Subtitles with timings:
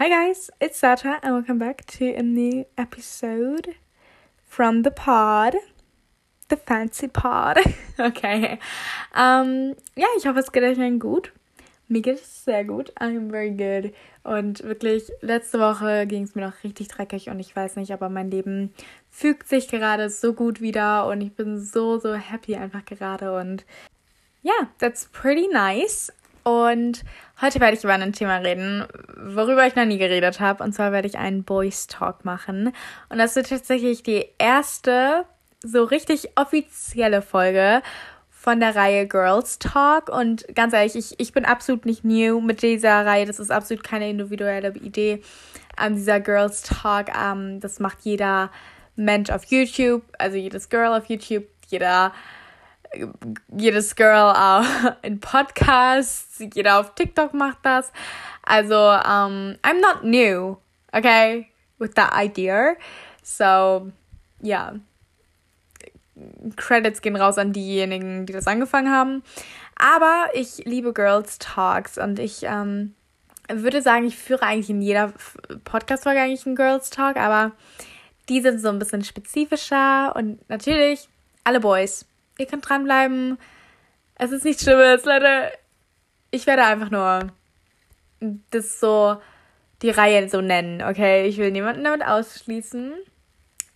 [0.00, 3.74] Hi guys, it's Sata and welcome back to a new episode
[4.44, 5.56] from the pod.
[6.48, 7.58] The fancy pod.
[7.98, 8.60] okay.
[9.12, 11.32] Um, ja, ich hoffe, es geht euch allen gut.
[11.88, 12.92] Mir geht es sehr gut.
[13.00, 13.92] I'm very good.
[14.22, 18.08] Und wirklich, letzte Woche ging es mir noch richtig dreckig und ich weiß nicht, aber
[18.08, 18.72] mein Leben
[19.10, 23.66] fügt sich gerade so gut wieder und ich bin so, so happy einfach gerade und
[24.42, 26.12] ja, yeah, that's pretty nice.
[26.48, 27.04] Und
[27.42, 28.86] heute werde ich über ein Thema reden,
[29.18, 30.64] worüber ich noch nie geredet habe.
[30.64, 32.72] Und zwar werde ich einen Boys Talk machen.
[33.10, 35.26] Und das wird tatsächlich die erste
[35.62, 37.82] so richtig offizielle Folge
[38.30, 40.08] von der Reihe Girls Talk.
[40.08, 43.26] Und ganz ehrlich, ich, ich bin absolut nicht new mit dieser Reihe.
[43.26, 45.20] Das ist absolut keine individuelle Idee.
[45.78, 48.50] Ähm, dieser Girls Talk, ähm, das macht jeder
[48.96, 52.14] Mensch auf YouTube, also jedes Girl auf YouTube, jeder
[53.56, 54.64] jedes Girl auch
[55.02, 57.92] in Podcasts, jeder auf TikTok macht das.
[58.42, 60.56] Also, um, I'm not new,
[60.92, 62.76] okay, with that idea.
[63.22, 63.92] So,
[64.40, 64.72] ja.
[64.72, 64.80] Yeah.
[66.56, 69.22] Credits gehen raus an diejenigen, die das angefangen haben.
[69.76, 72.94] Aber ich liebe Girls Talks und ich ähm,
[73.48, 75.12] würde sagen, ich führe eigentlich in jeder
[75.64, 77.52] Podcast-Folge eigentlich einen Girls Talk, aber
[78.28, 81.08] die sind so ein bisschen spezifischer und natürlich
[81.44, 82.04] alle Boys
[82.38, 83.38] ihr könnt dranbleiben.
[84.14, 85.52] Es ist nichts Schlimmes, Leute.
[86.30, 87.32] Ich werde einfach nur
[88.50, 89.20] das so
[89.82, 91.26] die Reihe so nennen, okay?
[91.26, 92.94] Ich will niemanden damit ausschließen.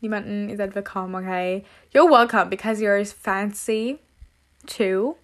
[0.01, 1.65] Niemanden, ihr seid willkommen, okay?
[1.93, 3.99] You're welcome because you're fancy
[4.67, 5.17] too.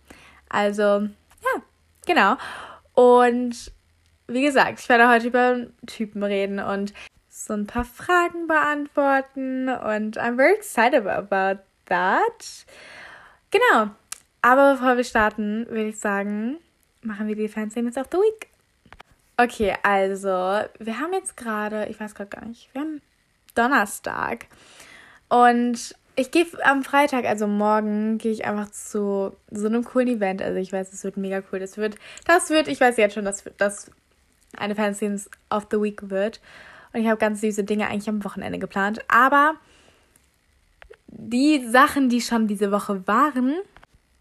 [0.49, 1.63] Also, ja,
[2.07, 2.37] genau.
[2.95, 3.73] Und
[4.29, 6.93] wie gesagt, ich werde heute über Typen reden und
[7.29, 12.67] so ein paar Fragen beantworten und I'm very excited about that.
[13.51, 13.91] Genau.
[14.43, 16.59] Aber bevor wir starten, würde ich sagen,
[17.03, 18.49] machen wir die Fancy of the Week.
[19.37, 20.29] Okay, also,
[20.79, 23.01] wir haben jetzt gerade, ich weiß gerade gar nicht, wir haben
[23.55, 24.47] Donnerstag.
[25.29, 30.43] Und ich gehe am Freitag, also morgen, gehe ich einfach zu so einem coolen Event.
[30.43, 31.61] Also ich weiß, es wird mega cool.
[31.61, 31.97] Das wird,
[32.27, 33.91] das wird, ich weiß jetzt schon, dass das
[34.57, 36.41] eine Fancy of the Week wird.
[36.93, 39.01] Und ich habe ganz süße Dinge eigentlich am Wochenende geplant.
[39.07, 39.55] Aber
[41.09, 43.55] die Sachen, die schon diese Woche waren,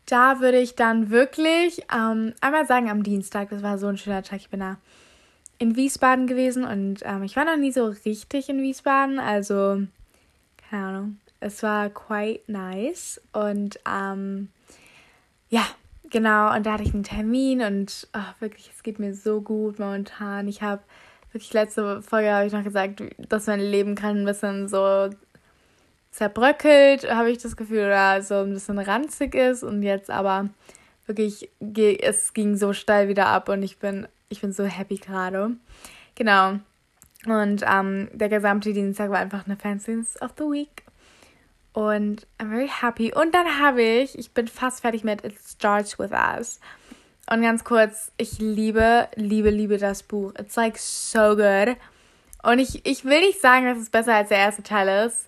[0.05, 4.23] da würde ich dann wirklich ähm, einmal sagen am Dienstag, das war so ein schöner
[4.23, 4.77] Tag, ich bin da
[5.59, 9.81] in Wiesbaden gewesen und ähm, ich war noch nie so richtig in Wiesbaden, also
[10.69, 14.49] keine Ahnung, es war quite nice und ähm,
[15.49, 15.65] ja,
[16.09, 19.79] genau, und da hatte ich einen Termin und oh, wirklich, es geht mir so gut
[19.79, 20.47] momentan.
[20.47, 20.81] Ich habe
[21.31, 25.09] wirklich letzte Folge habe ich noch gesagt, dass mein Leben kann ein bisschen so
[26.17, 30.49] zerbröckelt, habe ich das Gefühl, oder so ein bisschen ranzig ist und jetzt aber
[31.05, 31.49] wirklich,
[32.01, 35.51] es ging so steil wieder ab und ich bin, ich bin so happy gerade.
[36.15, 36.59] Genau.
[37.27, 40.83] Und ähm, der gesamte Dienstag war einfach eine Fancies of the Week.
[41.73, 43.13] Und I'm very happy.
[43.13, 46.59] Und dann habe ich, ich bin fast fertig mit It Starts With Us.
[47.31, 50.33] Und ganz kurz, ich liebe, liebe, liebe das Buch.
[50.39, 51.77] It's like so good.
[52.41, 55.26] Und ich, ich will nicht sagen, dass es besser als der erste Teil ist.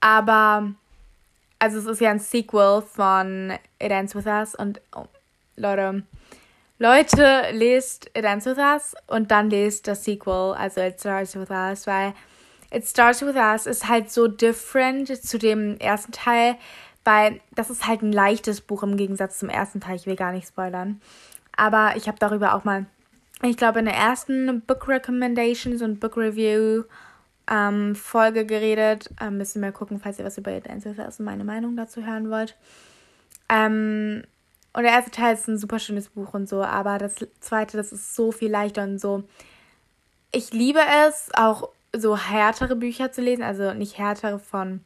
[0.00, 0.72] Aber,
[1.58, 5.06] also es ist ja ein Sequel von It Ends With Us und oh,
[5.56, 6.02] Leute,
[6.78, 11.50] Leute, lest It Ends With Us und dann lest das Sequel, also It Starts With
[11.50, 12.12] Us, weil
[12.70, 16.56] It Starts With Us ist halt so different zu dem ersten Teil,
[17.04, 19.96] weil das ist halt ein leichtes Buch im Gegensatz zum ersten Teil.
[19.96, 21.00] Ich will gar nicht spoilern.
[21.56, 22.86] Aber ich habe darüber auch mal,
[23.42, 26.84] ich glaube, in der ersten Book Recommendations und Book Review
[27.50, 29.10] ähm, Folge geredet.
[29.20, 32.30] Ähm, müssen wir gucken, falls ihr was über Dance Us und meine Meinung dazu hören
[32.30, 32.56] wollt.
[33.48, 34.22] Ähm,
[34.72, 37.92] und der erste Teil ist ein super schönes Buch und so, aber das zweite, das
[37.92, 39.24] ist so viel leichter und so.
[40.32, 44.84] Ich liebe es, auch so härtere Bücher zu lesen, also nicht härtere von.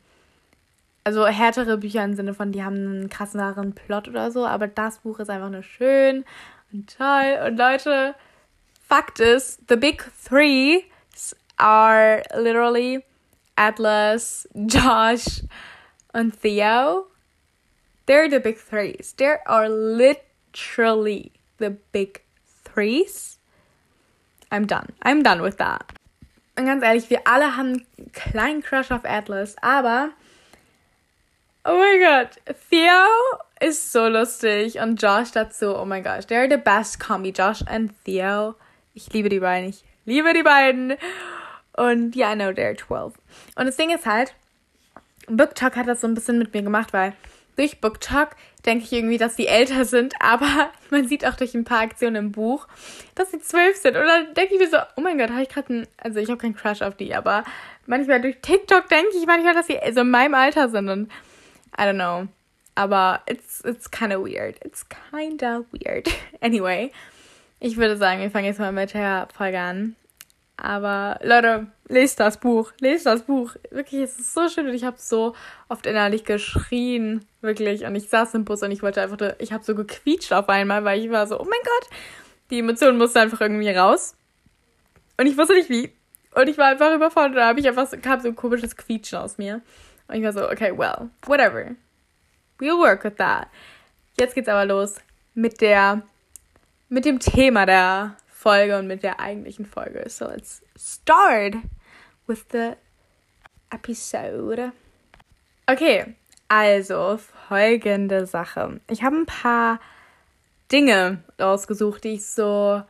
[1.02, 4.98] Also härtere Bücher im Sinne von, die haben einen krasseren Plot oder so, aber das
[4.98, 6.24] Buch ist einfach nur schön
[6.72, 7.38] und toll.
[7.46, 8.14] Und Leute,
[8.86, 10.82] Fakt ist, The Big Three
[11.60, 13.04] are literally
[13.56, 15.42] Atlas, Josh,
[16.14, 17.06] and Theo.
[18.06, 19.14] They're the big threes.
[19.16, 22.22] There are literally the big
[22.64, 23.38] threes.
[24.50, 24.92] I'm done.
[25.02, 25.92] I'm done with that.
[26.56, 30.10] Und ganz ehrlich, wir alle haben einen kleinen Crush auf Atlas, aber
[31.64, 32.36] oh mein Gott,
[32.70, 33.06] Theo
[33.60, 37.92] ist so lustig und Josh dazu, oh mein Gott, they're the best combi, Josh and
[38.04, 38.56] Theo.
[38.94, 40.96] Ich liebe die beiden, ich liebe die beiden.
[41.80, 43.14] Und ja, yeah, I know they're 12.
[43.56, 44.34] Und das Ding ist halt,
[45.28, 47.14] BookTok hat das so ein bisschen mit mir gemacht, weil
[47.56, 48.36] durch BookTok
[48.66, 52.16] denke ich irgendwie, dass die älter sind, aber man sieht auch durch ein paar Aktionen
[52.16, 52.68] im Buch,
[53.14, 53.96] dass sie zwölf sind.
[53.96, 56.28] Und dann denke ich mir so, oh mein Gott, habe ich gerade einen, also ich
[56.28, 57.44] habe keinen Crush auf die, aber
[57.86, 61.10] manchmal durch TikTok denke ich manchmal, dass sie so in meinem Alter sind und
[61.78, 62.28] I don't know.
[62.74, 64.62] Aber it's, it's kind of weird.
[64.66, 66.10] It's kind of weird.
[66.42, 66.92] Anyway,
[67.58, 69.96] ich würde sagen, wir fangen jetzt mal mit der Folge an.
[70.60, 73.54] Aber Leute, lest das Buch, lest das Buch.
[73.70, 75.34] Wirklich, es ist so schön und ich habe so
[75.68, 77.84] oft innerlich geschrien, wirklich.
[77.84, 80.84] Und ich saß im Bus und ich wollte einfach, ich habe so gequietscht auf einmal,
[80.84, 81.98] weil ich war so, oh mein Gott,
[82.50, 84.14] die Emotionen mussten einfach irgendwie raus.
[85.16, 85.92] Und ich wusste nicht wie.
[86.34, 87.36] Und ich war einfach überfordert.
[87.36, 89.62] Da habe ich einfach so, kam so ein komisches Quietschen aus mir.
[90.08, 91.74] Und ich war so, okay, well, whatever.
[92.58, 93.48] We'll work with that.
[94.18, 94.96] Jetzt geht's aber los
[95.34, 96.02] mit der,
[96.88, 100.08] mit dem Thema der Folge und mit der eigentlichen Folge.
[100.08, 101.56] So let's start
[102.26, 102.72] with the
[103.70, 104.72] episode.
[105.66, 106.14] Okay,
[106.48, 108.80] also folgende Sache.
[108.88, 109.78] Ich habe ein paar
[110.72, 112.82] Dinge rausgesucht, die ich so.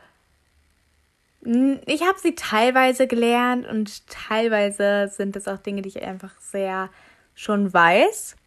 [1.41, 6.89] Ich habe sie teilweise gelernt und teilweise sind es auch Dinge, die ich einfach sehr
[7.35, 8.37] schon weiß.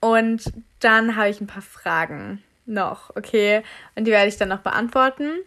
[0.00, 0.50] Und
[0.80, 3.62] dann habe ich ein paar Fragen noch, okay?
[3.96, 5.40] Und die werde ich dann noch beantworten.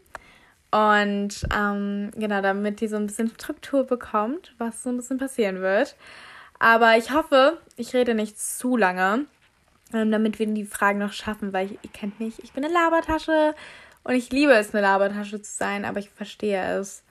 [0.71, 5.62] Und ähm, genau, damit die so ein bisschen Struktur bekommt, was so ein bisschen passieren
[5.62, 5.95] wird.
[6.59, 9.25] Aber ich hoffe, ich rede nicht zu lange,
[9.94, 12.73] ähm, damit wir die Fragen noch schaffen, weil ich, ihr kennt mich, ich bin eine
[12.73, 13.53] Labertasche
[14.03, 17.03] und ich liebe es, eine Labertasche zu sein, aber ich verstehe es,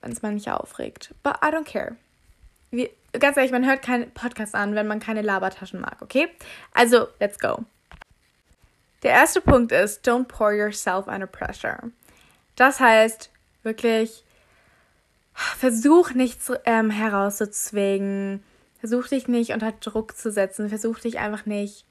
[0.00, 1.14] wenn es mal nicht aufregt.
[1.22, 1.96] But I don't care.
[2.70, 6.28] Wie, ganz ehrlich, man hört keinen Podcast an, wenn man keine Labertaschen mag, okay?
[6.74, 7.64] Also, let's go.
[9.02, 11.90] Der erste Punkt ist, don't pour yourself under pressure.
[12.56, 13.30] Das heißt
[13.62, 14.24] wirklich,
[15.34, 18.42] versuch nichts ähm, herauszuzwingen,
[18.78, 21.84] versuch dich nicht unter Druck zu setzen, versuch dich einfach nicht,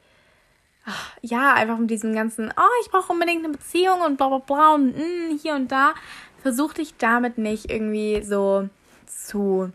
[0.85, 4.39] ach, ja, einfach mit diesem ganzen, oh, ich brauche unbedingt eine Beziehung und bla bla
[4.39, 5.93] bla und mm, hier und da,
[6.41, 8.69] versuch dich damit nicht irgendwie so
[9.05, 9.71] zu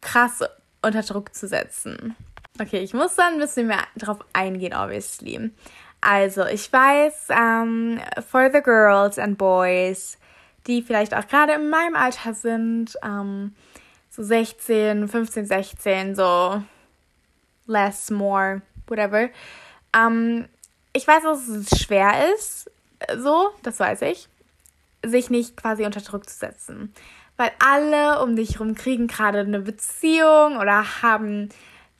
[0.00, 0.42] krass
[0.82, 2.16] unter Druck zu setzen.
[2.60, 5.50] Okay, ich muss dann ein bisschen mehr drauf eingehen, obviously.
[6.00, 10.16] Also, ich weiß, ähm, for the girls and boys,
[10.66, 13.54] die vielleicht auch gerade in meinem Alter sind, ähm,
[14.08, 16.62] so 16, 15, 16, so
[17.66, 19.28] less, more, whatever.
[19.94, 20.48] Ähm,
[20.92, 22.70] ich weiß, dass es schwer ist,
[23.16, 24.28] so, das weiß ich,
[25.04, 26.92] sich nicht quasi unter Druck zu setzen.
[27.36, 31.48] Weil alle um dich herum kriegen gerade eine Beziehung oder haben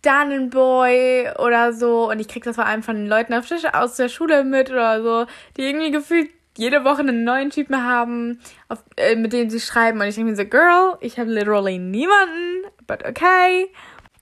[0.07, 2.11] ein Boy oder so.
[2.11, 4.71] Und ich krieg das vor allem von den Leuten auf Tisch aus der Schule mit
[4.71, 5.27] oder so,
[5.57, 10.01] die irgendwie gefühlt jede Woche einen neuen Typen haben, auf, äh, mit dem sie schreiben.
[10.01, 13.71] Und ich denke mir so, Girl, ich habe literally niemanden, but okay.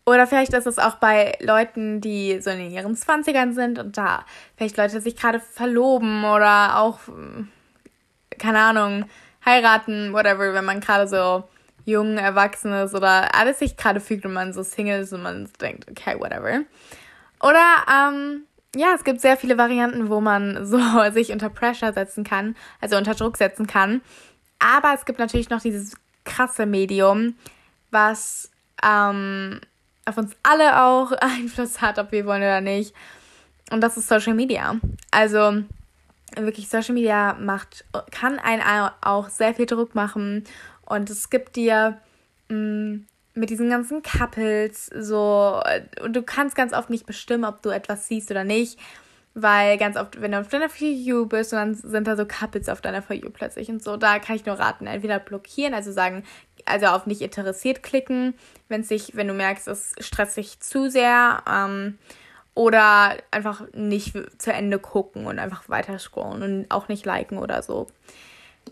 [0.06, 4.24] Oder vielleicht ist es auch bei Leuten, die so in ihren Zwanzigern sind und da
[4.56, 7.00] vielleicht Leute sich gerade verloben oder auch,
[8.38, 9.04] keine Ahnung,
[9.44, 11.44] heiraten, whatever, wenn man gerade so
[11.88, 15.90] jung, Erwachsenes oder alles sich gerade fügt und man so Single ist und man denkt,
[15.90, 16.60] okay, whatever.
[17.40, 18.42] Oder, ähm,
[18.76, 20.78] ja, es gibt sehr viele Varianten, wo man so
[21.12, 24.02] sich unter Pressure setzen kann, also unter Druck setzen kann.
[24.58, 27.36] Aber es gibt natürlich noch dieses krasse Medium,
[27.90, 28.50] was
[28.84, 29.60] ähm,
[30.04, 32.94] auf uns alle auch Einfluss hat, ob wir wollen oder nicht.
[33.70, 34.76] Und das ist Social Media.
[35.10, 35.62] Also
[36.36, 38.62] wirklich Social Media macht, kann einen
[39.00, 40.44] auch sehr viel Druck machen
[40.88, 41.98] und es gibt dir
[42.48, 45.62] mh, mm, mit diesen ganzen Couples so,
[46.02, 48.78] und du kannst ganz oft nicht bestimmen, ob du etwas siehst oder nicht.
[49.34, 52.26] Weil ganz oft, wenn du auf deiner For You bist, und dann sind da so
[52.26, 55.74] Couples auf deiner For You plötzlich und so, da kann ich nur raten, entweder blockieren,
[55.74, 56.24] also sagen,
[56.64, 58.34] also auf nicht interessiert klicken,
[58.68, 61.98] wenn sich, wenn du merkst, es stresst sich zu sehr, ähm,
[62.54, 67.62] oder einfach nicht zu Ende gucken und einfach weiter scrollen und auch nicht liken oder
[67.62, 67.86] so.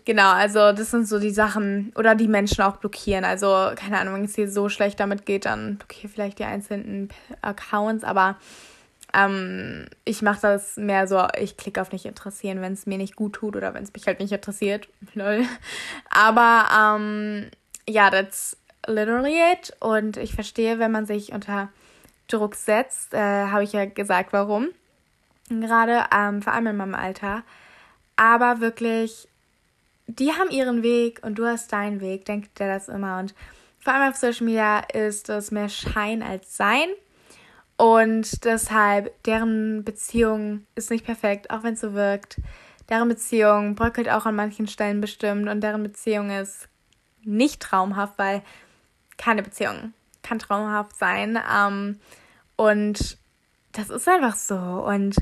[0.05, 3.23] Genau, also das sind so die Sachen oder die Menschen auch blockieren.
[3.23, 7.09] Also keine Ahnung, wenn es dir so schlecht damit geht, dann blockiere vielleicht die einzelnen
[7.41, 8.37] Accounts, aber
[9.13, 13.15] ähm, ich mache das mehr so, ich klicke auf nicht interessieren, wenn es mir nicht
[13.15, 14.87] gut tut oder wenn es mich halt nicht interessiert.
[15.13, 15.45] Lol.
[16.09, 17.49] Aber ähm,
[17.87, 19.75] ja, that's literally it.
[19.79, 21.69] Und ich verstehe, wenn man sich unter
[22.27, 24.67] Druck setzt, äh, habe ich ja gesagt, warum.
[25.49, 27.43] Gerade, ähm, vor allem in meinem Alter.
[28.17, 29.29] Aber wirklich
[30.07, 33.19] die haben ihren Weg und du hast deinen Weg, denkt dir das immer.
[33.19, 33.35] Und
[33.79, 36.87] vor allem auf Social Media ist es mehr Schein als Sein.
[37.77, 42.37] Und deshalb, deren Beziehung ist nicht perfekt, auch wenn es so wirkt.
[42.89, 46.69] Deren Beziehung bröckelt auch an manchen Stellen bestimmt und deren Beziehung ist
[47.23, 48.41] nicht traumhaft, weil
[49.17, 51.37] keine Beziehung kann traumhaft sein.
[51.53, 51.99] Ähm,
[52.55, 53.17] und
[53.73, 54.55] das ist einfach so.
[54.55, 55.15] Und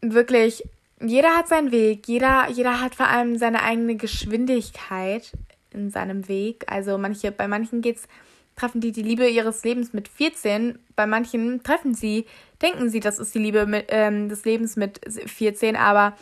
[0.00, 0.64] wirklich,
[1.00, 5.32] jeder hat seinen Weg, jeder, jeder hat vor allem seine eigene Geschwindigkeit
[5.70, 6.64] in seinem Weg.
[6.66, 8.08] Also manche, bei manchen geht's,
[8.56, 12.26] treffen die die Liebe ihres Lebens mit 14, bei manchen treffen sie,
[12.60, 16.14] denken sie, das ist die Liebe mit, ähm, des Lebens mit 14, aber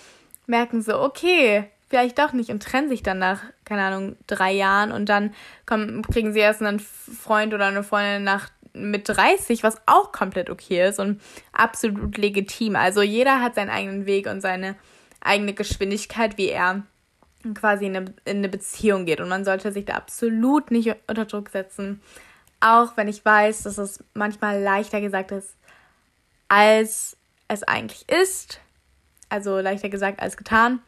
[0.46, 4.92] merken so, okay, vielleicht doch nicht und trennen sich dann nach, keine Ahnung, drei Jahren
[4.92, 9.80] und dann kommen, kriegen sie erst einen Freund oder eine Freundin nach mit 30, was
[9.86, 11.20] auch komplett okay ist und
[11.52, 12.76] absolut legitim.
[12.76, 14.76] Also jeder hat seinen eigenen Weg und seine
[15.20, 16.82] eigene Geschwindigkeit, wie er
[17.54, 19.20] quasi in eine, in eine Beziehung geht.
[19.20, 22.00] Und man sollte sich da absolut nicht unter Druck setzen.
[22.60, 25.54] Auch wenn ich weiß, dass es manchmal leichter gesagt ist,
[26.48, 27.16] als
[27.48, 28.60] es eigentlich ist.
[29.28, 30.80] Also leichter gesagt als getan.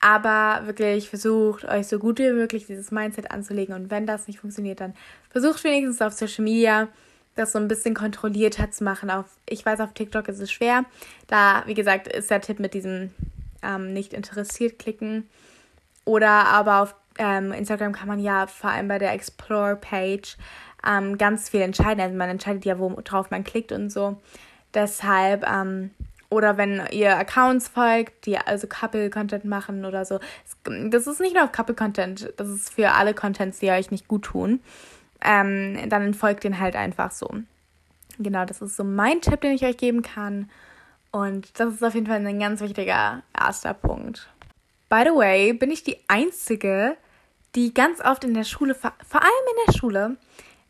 [0.00, 3.74] Aber wirklich versucht, euch so gut wie möglich dieses Mindset anzulegen.
[3.74, 4.94] Und wenn das nicht funktioniert, dann
[5.30, 6.88] versucht wenigstens auf Social Media
[7.34, 9.10] das so ein bisschen kontrollierter zu machen.
[9.10, 10.84] Auf, ich weiß, auf TikTok ist es schwer.
[11.26, 13.10] Da, wie gesagt, ist der Tipp mit diesem
[13.62, 15.28] ähm, nicht interessiert klicken.
[16.04, 20.36] Oder aber auf ähm, Instagram kann man ja vor allem bei der Explore-Page
[20.86, 22.00] ähm, ganz viel entscheiden.
[22.00, 24.20] Also man entscheidet ja, worauf man klickt und so.
[24.74, 25.90] Deshalb ähm,
[26.34, 30.18] oder wenn ihr Accounts folgt, die also Couple-Content machen oder so.
[30.64, 34.60] Das ist nicht nur Couple-Content, das ist für alle Contents, die euch nicht gut tun.
[35.24, 37.28] Ähm, dann folgt den halt einfach so.
[38.18, 40.50] Genau, das ist so mein Tipp, den ich euch geben kann.
[41.10, 44.28] Und das ist auf jeden Fall ein ganz wichtiger erster Punkt.
[44.88, 46.96] By the way, bin ich die Einzige,
[47.54, 50.16] die ganz oft in der Schule, vor allem in der Schule,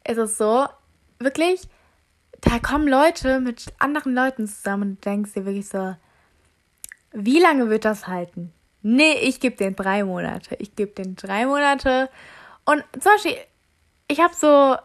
[0.06, 0.66] ist es so,
[1.18, 1.62] wirklich,
[2.40, 5.96] da kommen Leute mit anderen Leuten zusammen und du denkst dir wirklich so,
[7.12, 8.52] wie lange wird das halten?
[8.82, 10.56] Nee, ich gebe den drei Monate.
[10.58, 12.11] Ich gebe den drei Monate.
[12.66, 13.37] Und zum Beispiel,
[14.14, 14.76] ich habe so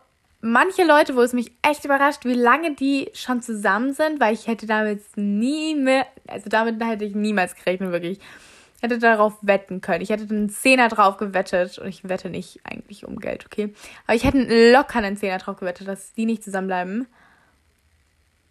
[0.42, 4.48] manche Leute, wo es mich echt überrascht, wie lange die schon zusammen sind, weil ich
[4.48, 8.20] hätte damit nie mehr, also damit hätte ich niemals gerechnet, wirklich.
[8.78, 10.02] Ich hätte darauf wetten können.
[10.02, 11.80] Ich hätte einen Zehner drauf gewettet.
[11.80, 13.74] Und ich wette nicht eigentlich um Geld, okay?
[14.08, 17.06] Aber ich hätte locker einen Zehner drauf gewettet, dass die nicht zusammenbleiben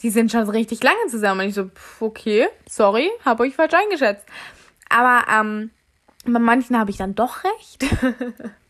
[0.02, 1.40] die sind schon richtig lange zusammen.
[1.40, 1.70] Und ich so,
[2.00, 4.26] okay, sorry, habe euch falsch eingeschätzt.
[4.88, 5.70] Aber ähm,
[6.24, 7.84] bei manchen habe ich dann doch recht.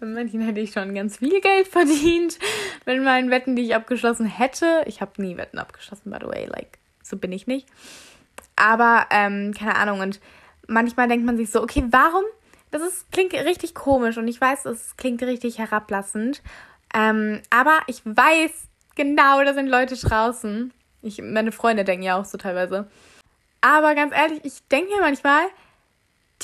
[0.00, 2.38] bei manchen hätte ich schon ganz viel Geld verdient,
[2.84, 4.82] wenn meinen Wetten, die ich abgeschlossen hätte.
[4.86, 7.66] Ich habe nie Wetten abgeschlossen, by the way, like, so bin ich nicht.
[8.56, 10.20] Aber, ähm, keine Ahnung, und
[10.66, 12.24] manchmal denkt man sich so, okay, warum?
[12.70, 16.42] Das ist, klingt richtig komisch und ich weiß, es klingt richtig herablassend.
[16.92, 20.72] Ähm, aber ich weiß, Genau, da sind Leute draußen.
[21.02, 22.88] Ich, meine Freunde denken ja auch so teilweise.
[23.60, 25.46] Aber ganz ehrlich, ich denke mir manchmal,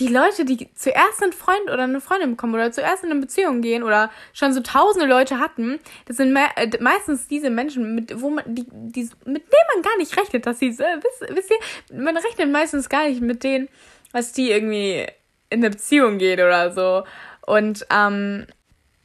[0.01, 3.61] die Leute, die zuerst einen Freund oder eine Freundin bekommen oder zuerst in eine Beziehung
[3.63, 8.21] gehen oder schon so tausende Leute hatten, das sind me äh, meistens diese Menschen, mit,
[8.21, 11.51] wo man, die, die, mit denen man gar nicht rechnet, dass sie, äh, wisst, wisst
[11.51, 13.69] ihr, man rechnet meistens gar nicht mit denen,
[14.13, 15.07] dass die irgendwie
[15.51, 17.05] in eine Beziehung geht oder so.
[17.47, 18.47] Und ähm,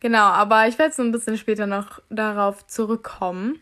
[0.06, 3.60] Genau, aber ich werde so ein bisschen später noch darauf zurückkommen.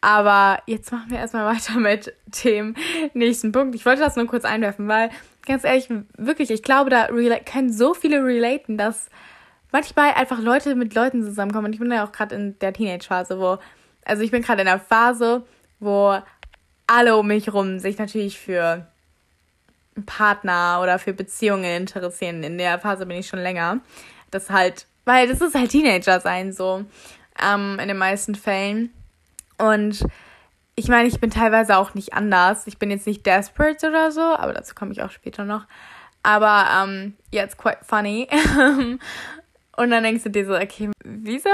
[0.00, 2.12] Aber jetzt machen wir erstmal weiter mit
[2.44, 2.74] dem
[3.14, 3.76] nächsten Punkt.
[3.76, 5.10] Ich wollte das nur kurz einwerfen, weil
[5.46, 7.08] ganz ehrlich, wirklich, ich glaube, da
[7.40, 9.08] können so viele relaten, dass
[9.72, 11.66] manchmal einfach Leute mit Leuten zusammenkommen.
[11.66, 13.58] Und ich bin ja auch gerade in der Teenage-Phase, wo,
[14.04, 15.44] also ich bin gerade in der Phase,
[15.80, 16.18] wo
[16.86, 18.86] alle um mich rum sich natürlich für
[20.04, 22.42] Partner oder für Beziehungen interessieren.
[22.42, 23.80] In der Phase bin ich schon länger.
[24.30, 26.84] Das halt weil das ist halt Teenager sein, so.
[27.42, 28.90] Ähm, in den meisten Fällen.
[29.56, 30.04] Und
[30.76, 32.66] ich meine, ich bin teilweise auch nicht anders.
[32.66, 35.66] Ich bin jetzt nicht desperate oder so, aber dazu komme ich auch später noch.
[36.22, 38.28] Aber ähm, yeah, it's quite funny.
[39.78, 41.50] Und dann denkst du dir so, okay, wieso,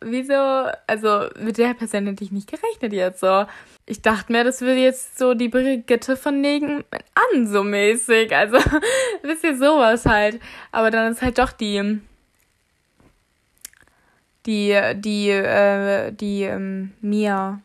[0.00, 3.44] wieso, also mit der Person hätte ich nicht gerechnet jetzt so.
[3.84, 8.34] Ich dachte mir, das würde jetzt so die Brigitte von Negen an, so mäßig.
[8.34, 8.56] Also,
[9.22, 10.40] wisst ihr, sowas halt.
[10.72, 12.00] Aber dann ist halt doch die
[14.46, 17.60] die, die, äh, die ähm, Mia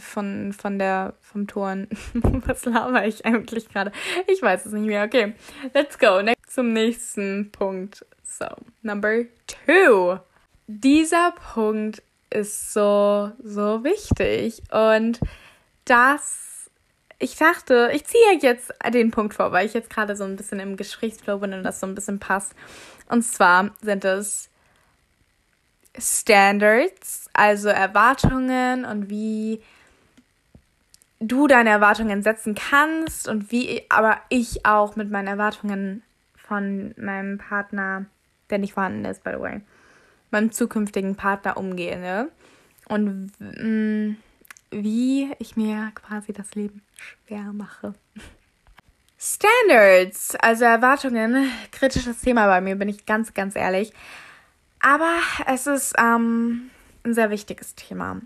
[0.00, 1.88] von, von der, vom Turn.
[2.46, 3.92] Was laber ich eigentlich gerade?
[4.26, 5.04] Ich weiß es nicht mehr.
[5.04, 5.34] Okay,
[5.74, 6.22] let's go.
[6.22, 8.04] Next, zum nächsten Punkt.
[8.24, 8.46] So,
[8.82, 10.18] number two.
[10.66, 14.62] Dieser Punkt ist so, so wichtig.
[14.70, 15.20] Und
[15.84, 16.70] das,
[17.18, 20.60] ich dachte, ich ziehe jetzt den Punkt vor, weil ich jetzt gerade so ein bisschen
[20.60, 22.54] im Gesprächsflow bin und das so ein bisschen passt.
[23.08, 24.48] Und zwar sind es
[25.98, 29.62] Standards, also Erwartungen und wie
[31.22, 36.02] du deine Erwartungen setzen kannst und wie aber ich auch mit meinen Erwartungen
[36.36, 38.06] von meinem Partner,
[38.50, 39.60] der nicht vorhanden ist, by the way,
[40.30, 41.98] meinem zukünftigen Partner umgehe.
[41.98, 42.28] Ne?
[42.88, 44.16] Und mh, mm,
[44.72, 47.94] wie ich mir quasi das Leben schwer mache.
[49.18, 53.92] Standards, also Erwartungen, kritisches Thema bei mir, bin ich ganz, ganz ehrlich.
[54.80, 56.70] Aber es ist ähm,
[57.04, 58.20] ein sehr wichtiges Thema.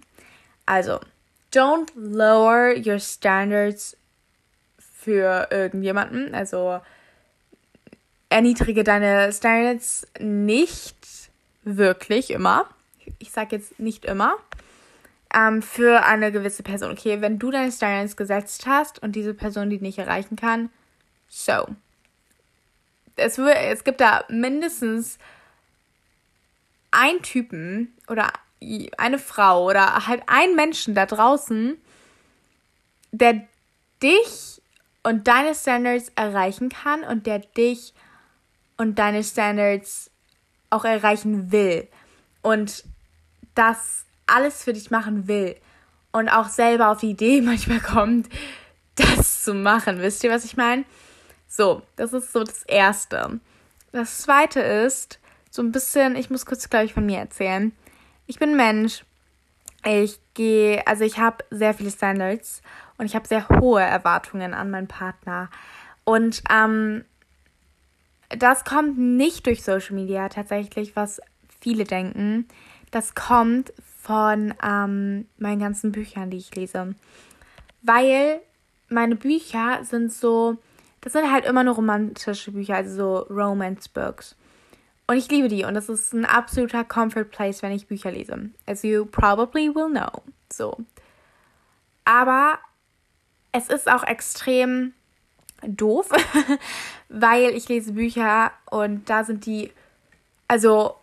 [0.65, 1.01] Also,
[1.57, 3.97] don't lower your standards
[4.79, 6.35] für irgendjemanden.
[6.35, 6.81] Also,
[8.29, 10.97] erniedrige deine Standards nicht
[11.63, 12.69] wirklich immer.
[13.19, 14.35] Ich sage jetzt nicht immer.
[15.35, 16.93] Ähm, für eine gewisse Person.
[16.93, 20.71] Okay, wenn du deine Standards gesetzt hast und diese Person die nicht erreichen kann,
[21.29, 21.67] so.
[23.17, 25.19] Es, es gibt da mindestens
[26.91, 28.31] einen Typen oder
[28.97, 31.77] eine Frau oder halt einen Menschen da draußen,
[33.13, 33.43] der
[34.03, 34.61] dich
[35.03, 37.95] und deine Standards erreichen kann und der dich
[38.77, 40.11] und deine Standards
[40.71, 41.89] auch erreichen will
[42.43, 42.85] und
[43.55, 45.57] das alles für dich machen will
[46.13, 48.29] und auch selber auf die Idee manchmal kommt,
[48.97, 50.01] das zu machen.
[50.01, 50.85] Wisst ihr, was ich meine?
[51.49, 53.41] So, das ist so das Erste.
[53.93, 55.19] Das Zweite ist
[55.51, 57.73] so ein bisschen, ich muss kurz, glaube ich, von mir erzählen.
[58.27, 59.05] Ich bin Mensch.
[59.85, 62.61] Ich gehe, also ich habe sehr viele Standards
[62.99, 65.49] und ich habe sehr hohe Erwartungen an meinen Partner.
[66.05, 67.05] Und ähm,
[68.31, 71.21] das kommt nicht durch Social Media tatsächlich, was
[71.61, 72.49] viele denken.
[72.91, 76.95] Das kommt von ähm, meinen ganzen Büchern, die ich lese.
[77.83, 78.41] Weil
[78.89, 80.57] meine Bücher sind so,
[81.01, 84.35] das sind halt immer nur romantische Bücher, also so Romance Books.
[85.09, 88.51] Und ich liebe die und das ist ein absoluter Comfort Place, wenn ich Bücher lese.
[88.67, 90.23] As you probably will know.
[90.53, 90.77] So.
[92.05, 92.59] Aber
[93.53, 94.95] es ist auch extrem
[95.63, 96.11] doof,
[97.09, 99.73] weil ich lese Bücher und da sind die,
[100.49, 100.97] also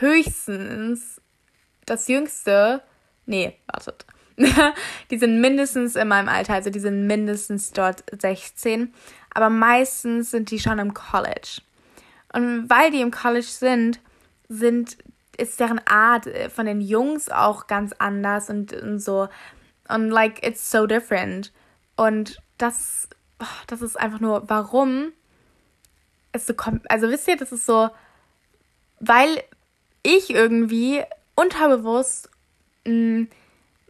[0.00, 1.20] höchstens
[1.86, 2.82] das jüngste,
[3.26, 4.06] nee, wartet.
[5.10, 8.92] die sind mindestens in meinem Alter, also die sind mindestens dort 16,
[9.32, 11.60] aber meistens sind die schon im College.
[12.34, 14.00] Und weil die im College sind,
[14.48, 14.98] sind
[15.36, 19.28] ist deren Art von den Jungs auch ganz anders und, und so.
[19.88, 21.52] Und like it's so different.
[21.96, 23.08] Und das
[23.40, 25.12] oh, das ist einfach nur warum
[26.32, 27.90] es so kommt also wisst ihr das ist so
[29.00, 29.42] weil
[30.02, 31.02] ich irgendwie
[31.34, 32.30] unterbewusst
[32.84, 33.28] mh, mm,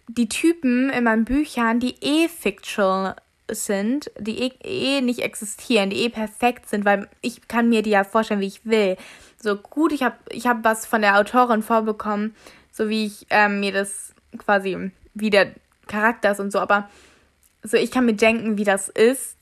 [0.09, 3.17] die Typen in meinen Büchern, die eh fictional
[3.51, 7.91] sind, die eh, eh nicht existieren, die eh perfekt sind, weil ich kann mir die
[7.91, 8.97] ja vorstellen, wie ich will.
[9.43, 12.35] So gut, ich habe ich hab was von der Autorin vorbekommen,
[12.73, 15.53] so wie ich ähm, mir das quasi, wie der
[15.87, 16.89] Charakter ist und so, aber
[17.63, 19.37] so ich kann mir denken, wie das ist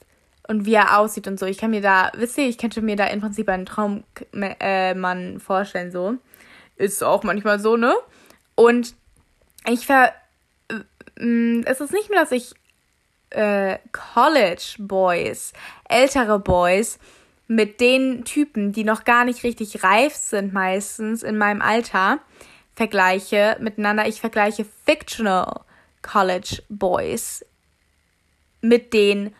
[0.48, 1.46] und wie er aussieht und so.
[1.46, 5.38] Ich kann mir da, wisst ihr, ich könnte mir da im Prinzip einen Traummann äh,
[5.38, 6.14] vorstellen, so.
[6.76, 7.94] Ist auch manchmal so, ne?
[8.54, 8.94] Und
[9.68, 10.12] ich ver.
[10.68, 12.54] Äh, es ist nicht mehr, dass ich
[13.34, 15.52] äh, College Boys,
[15.88, 16.98] ältere Boys,
[17.48, 22.20] mit den Typen, die noch gar nicht richtig reif sind, meistens in meinem Alter,
[22.74, 24.06] vergleiche miteinander.
[24.08, 25.60] Ich vergleiche Fictional
[26.00, 27.44] College Boys
[28.60, 29.34] mit den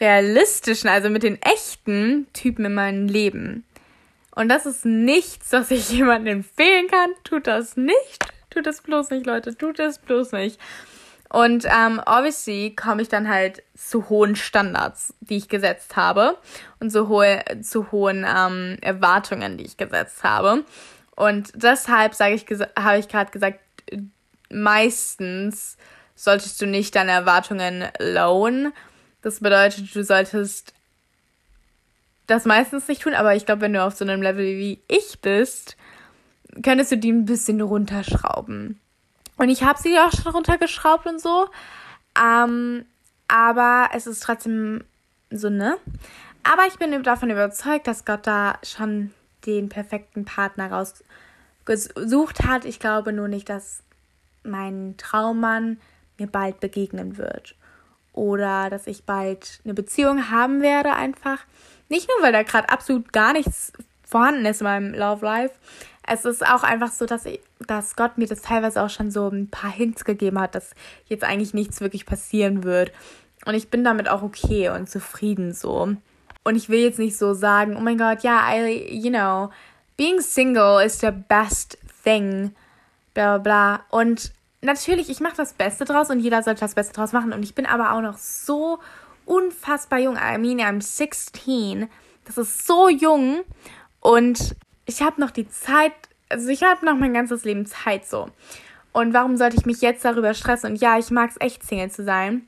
[0.00, 3.64] realistischen, also mit den echten Typen in meinem Leben.
[4.34, 7.10] Und das ist nichts, was ich jemandem empfehlen kann.
[7.24, 8.24] Tut das nicht.
[8.50, 9.56] Tut das bloß nicht, Leute.
[9.56, 10.60] Tut das bloß nicht.
[11.30, 16.38] Und ähm, obviously komme ich dann halt zu hohen Standards, die ich gesetzt habe
[16.80, 20.64] und zu, hohe, zu hohen ähm, Erwartungen, die ich gesetzt habe.
[21.16, 22.46] Und deshalb sage ich,
[22.78, 23.60] habe ich gerade gesagt,
[24.50, 25.76] meistens
[26.14, 28.72] solltest du nicht deine Erwartungen lowen.
[29.20, 30.72] Das bedeutet, du solltest
[32.26, 35.20] das meistens nicht tun, aber ich glaube, wenn du auf so einem Level wie ich
[35.20, 35.76] bist,
[36.62, 38.78] könntest du die ein bisschen runterschrauben.
[39.38, 41.48] Und ich habe sie auch schon runtergeschraubt und so.
[42.20, 42.84] Ähm,
[43.28, 44.84] aber es ist trotzdem
[45.30, 45.78] so, ne?
[46.42, 49.12] Aber ich bin davon überzeugt, dass Gott da schon
[49.46, 52.64] den perfekten Partner rausgesucht hat.
[52.64, 53.82] Ich glaube nur nicht, dass
[54.42, 55.78] mein Traummann
[56.18, 57.54] mir bald begegnen wird.
[58.12, 61.44] Oder dass ich bald eine Beziehung haben werde, einfach.
[61.88, 63.72] Nicht nur, weil da gerade absolut gar nichts
[64.04, 65.54] vorhanden ist in meinem Love Life,
[66.08, 69.28] es ist auch einfach so, dass, ich, dass Gott mir das teilweise auch schon so
[69.28, 70.74] ein paar Hints gegeben hat, dass
[71.06, 72.92] jetzt eigentlich nichts wirklich passieren wird.
[73.44, 75.94] Und ich bin damit auch okay und zufrieden so.
[76.44, 79.50] Und ich will jetzt nicht so sagen, oh mein Gott, ja, I, you know,
[79.96, 82.54] being single is the best thing,
[83.14, 83.80] bla bla bla.
[83.90, 87.32] Und natürlich, ich mache das Beste draus und jeder sollte das Beste draus machen.
[87.32, 88.78] Und ich bin aber auch noch so
[89.26, 90.16] unfassbar jung.
[90.16, 91.88] I mean, I'm 16.
[92.24, 93.40] Das ist so jung.
[94.00, 94.56] Und
[94.88, 95.92] ich habe noch die Zeit,
[96.30, 98.30] also ich habe noch mein ganzes Leben Zeit so.
[98.92, 100.72] Und warum sollte ich mich jetzt darüber stressen?
[100.72, 102.46] Und ja, ich mag es echt, Single zu sein.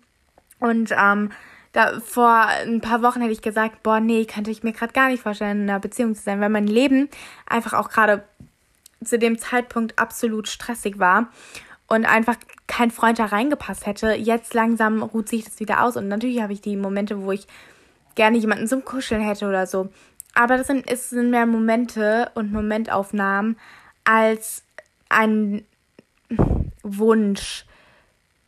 [0.59, 1.31] Und ähm,
[1.73, 5.11] da, vor ein paar Wochen hätte ich gesagt, boah, nee, könnte ich mir gerade gar
[5.11, 7.11] nicht vorstellen, in einer Beziehung zu sein, weil mein Leben
[7.47, 8.25] einfach auch gerade
[9.05, 11.29] zu dem Zeitpunkt absolut stressig war
[11.89, 14.15] und einfach kein Freund da reingepasst hätte.
[14.15, 17.47] Jetzt langsam ruht sich das wieder aus und natürlich habe ich die Momente, wo ich
[18.15, 19.91] gerne jemanden zum Kuscheln hätte oder so.
[20.41, 23.59] Aber das sind, es sind mehr Momente und Momentaufnahmen
[24.05, 24.65] als
[25.11, 25.67] ein
[26.83, 27.67] Wunsch.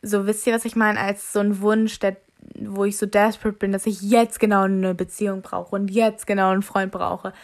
[0.00, 0.98] So, wisst ihr, was ich meine?
[0.98, 2.16] Als so ein Wunsch, der,
[2.54, 6.48] wo ich so desperate bin, dass ich jetzt genau eine Beziehung brauche und jetzt genau
[6.48, 7.34] einen Freund brauche.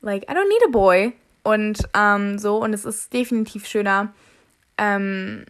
[0.00, 1.12] Like, I don't need a boy.
[1.44, 4.12] Und ähm, so, und es ist definitiv schöner,
[4.76, 5.44] ähm,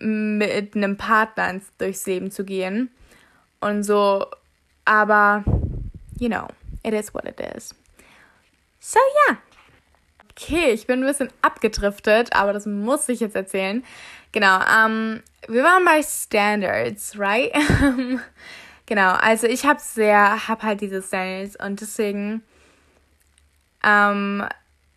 [0.00, 2.88] mit einem Partner durchs Leben zu gehen.
[3.60, 4.24] Und so,
[4.86, 5.44] aber,
[6.18, 6.48] you know,
[6.82, 7.74] it is what it is.
[8.78, 9.34] So, ja.
[9.34, 9.38] Yeah.
[10.30, 13.84] Okay, ich bin ein bisschen abgedriftet, aber das muss ich jetzt erzählen.
[14.32, 17.52] Genau, ähm, wir waren bei Standards, right?
[18.86, 22.42] genau, also ich habe sehr, habe halt diese Standards und deswegen
[23.84, 24.46] ähm,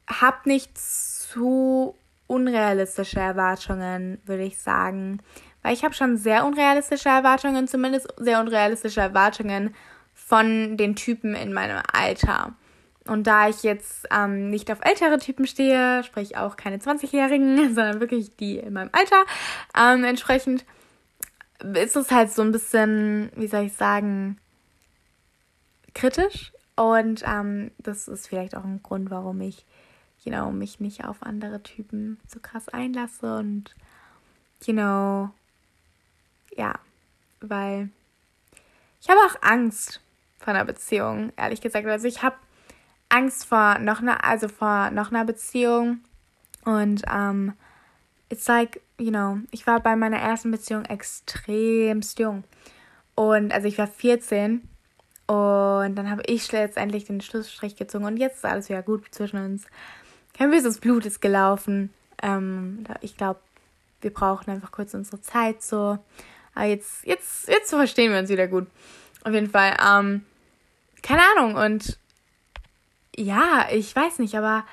[0.08, 1.96] hab nicht zu
[2.28, 5.22] unrealistische Erwartungen, würde ich sagen.
[5.62, 9.76] Weil ich habe schon sehr unrealistische Erwartungen, zumindest sehr unrealistische Erwartungen
[10.26, 12.54] von den Typen in meinem Alter.
[13.06, 18.00] Und da ich jetzt ähm, nicht auf ältere Typen stehe, sprich auch keine 20-Jährigen, sondern
[18.00, 19.24] wirklich die in meinem Alter,
[19.78, 20.66] ähm, entsprechend
[21.76, 24.38] ist es halt so ein bisschen, wie soll ich sagen,
[25.94, 26.54] kritisch.
[26.76, 29.66] Und ähm, das ist vielleicht auch ein Grund, warum ich
[30.26, 33.76] you know, mich nicht auf andere Typen so krass einlasse und,
[34.66, 35.30] you know,
[36.56, 36.80] ja,
[37.42, 37.90] weil
[39.02, 40.02] ich habe auch Angst
[40.44, 41.88] vor einer Beziehung, ehrlich gesagt.
[41.88, 42.36] Also ich habe
[43.10, 46.00] Angst vor noch einer, also vor noch einer Beziehung
[46.66, 47.54] und ähm,
[48.30, 52.44] it's like, you know, ich war bei meiner ersten Beziehung extremst jung
[53.16, 54.68] und also ich war 14
[55.28, 59.44] und dann habe ich letztendlich den Schlussstrich gezogen und jetzt ist alles wieder gut zwischen
[59.44, 59.66] uns.
[60.38, 61.94] Kein böses Blut ist gelaufen.
[62.22, 63.40] Ähm, ich glaube,
[64.02, 66.00] wir brauchen einfach kurz unsere Zeit so.
[66.56, 68.68] Aber jetzt, jetzt, jetzt verstehen wir uns wieder gut.
[69.24, 69.78] Auf jeden Fall.
[69.86, 70.26] Ähm,
[71.04, 71.56] keine Ahnung.
[71.56, 72.00] Und
[73.16, 74.66] ja, ich weiß nicht, aber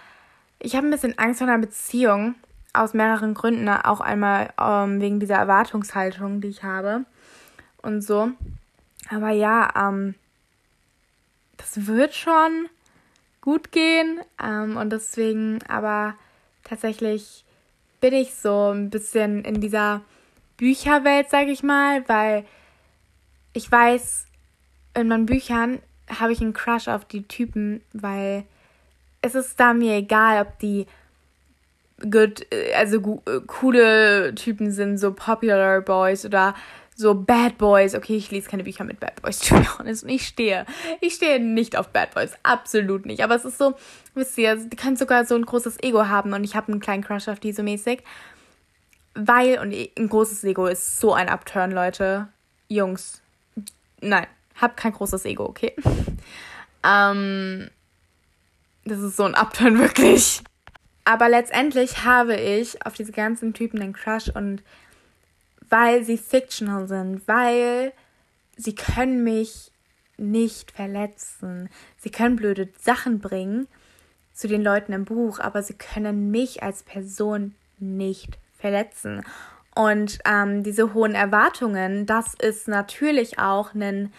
[0.58, 2.36] ich habe ein bisschen Angst vor einer Beziehung.
[2.72, 3.68] Aus mehreren Gründen.
[3.68, 7.04] Auch einmal ähm, wegen dieser Erwartungshaltung, die ich habe.
[7.82, 8.30] Und so.
[9.10, 10.14] Aber ja, ähm,
[11.56, 12.68] das wird schon
[13.40, 14.20] gut gehen.
[14.42, 16.14] Ähm, und deswegen aber
[16.62, 17.44] tatsächlich
[18.00, 20.02] bin ich so ein bisschen in dieser
[20.56, 22.44] Bücherwelt, sage ich mal, weil
[23.52, 24.26] ich weiß,
[24.94, 25.80] in meinen Büchern
[26.18, 28.44] habe ich einen Crush auf die Typen, weil
[29.22, 30.86] es ist da mir egal, ob die
[32.08, 36.54] good, also coole Typen sind, so popular Boys oder
[36.96, 37.94] so Bad Boys.
[37.94, 40.04] Okay, ich lese keine Bücher mit Bad Boys, to be honest.
[40.04, 40.66] Und ich stehe,
[41.00, 42.32] ich stehe nicht auf Bad Boys.
[42.42, 43.22] Absolut nicht.
[43.22, 43.74] Aber es ist so,
[44.14, 47.02] wisst ihr, die können sogar so ein großes Ego haben und ich habe einen kleinen
[47.04, 48.02] Crush auf die so mäßig.
[49.14, 52.28] Weil, und ein großes Ego ist so ein Upturn, Leute.
[52.68, 53.20] Jungs.
[54.00, 54.26] Nein,
[54.60, 55.74] hab kein großes Ego, okay?
[56.84, 57.70] ähm,
[58.84, 60.42] das ist so ein Upturn, wirklich.
[61.04, 64.62] Aber letztendlich habe ich auf diese ganzen Typen einen Crush und
[65.68, 67.92] weil sie fictional sind, weil
[68.56, 69.70] sie können mich
[70.16, 71.70] nicht verletzen.
[71.96, 73.66] Sie können blöde Sachen bringen
[74.34, 79.24] zu den Leuten im Buch, aber sie können mich als Person nicht verletzen.
[79.74, 84.12] Und ähm, diese hohen Erwartungen, das ist natürlich auch ein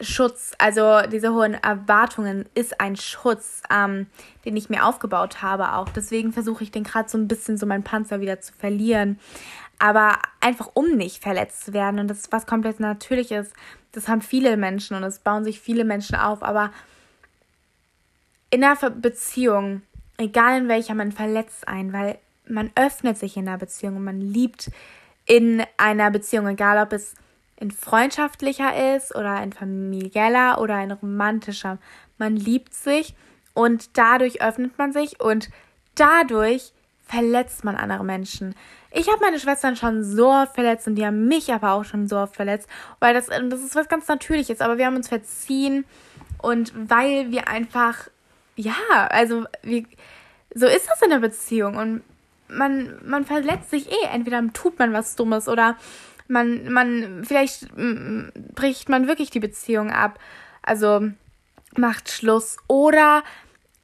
[0.00, 0.52] Schutz.
[0.58, 4.06] Also diese hohen Erwartungen ist ein Schutz, ähm,
[4.44, 5.88] den ich mir aufgebaut habe auch.
[5.88, 9.18] Deswegen versuche ich den gerade so ein bisschen so meinen Panzer wieder zu verlieren
[9.78, 12.00] aber einfach um nicht verletzt zu werden.
[12.00, 13.52] Und das ist was komplett Natürliches.
[13.92, 16.42] Das haben viele Menschen und es bauen sich viele Menschen auf.
[16.42, 16.72] Aber
[18.50, 19.82] in einer Beziehung,
[20.16, 24.20] egal in welcher, man verletzt einen, weil man öffnet sich in einer Beziehung und man
[24.20, 24.70] liebt
[25.26, 27.14] in einer Beziehung, egal ob es
[27.56, 31.78] in freundschaftlicher ist oder in familieller oder in romantischer.
[32.18, 33.14] Man liebt sich
[33.54, 35.50] und dadurch öffnet man sich und
[35.94, 36.72] dadurch
[37.06, 38.54] verletzt man andere Menschen.
[38.90, 42.08] Ich habe meine Schwestern schon so oft verletzt und die haben mich aber auch schon
[42.08, 45.84] so oft verletzt, weil das, das ist was ganz Natürliches, aber wir haben uns verziehen
[46.38, 48.08] und weil wir einfach,
[48.56, 48.74] ja,
[49.10, 49.84] also wir,
[50.54, 52.02] so ist das in der Beziehung und
[52.48, 54.06] man, man verletzt sich eh.
[54.12, 55.76] Entweder tut man was Dummes oder
[56.28, 60.18] man, man, vielleicht bricht man wirklich die Beziehung ab.
[60.62, 61.08] Also
[61.76, 63.22] macht Schluss oder,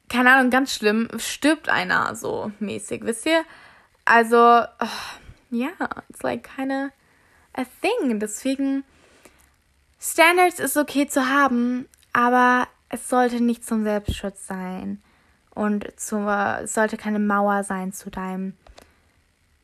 [0.09, 3.43] keine Ahnung, ganz schlimm, stirbt einer so mäßig, wisst ihr?
[4.05, 4.87] Also, ja, uh,
[5.51, 6.89] yeah, it's like kinda
[7.53, 8.19] a thing.
[8.19, 8.83] Deswegen,
[9.99, 15.01] Standards ist okay zu haben, aber es sollte nicht zum Selbstschutz sein.
[15.53, 16.17] Und zu,
[16.63, 18.57] es sollte keine Mauer sein zu deinen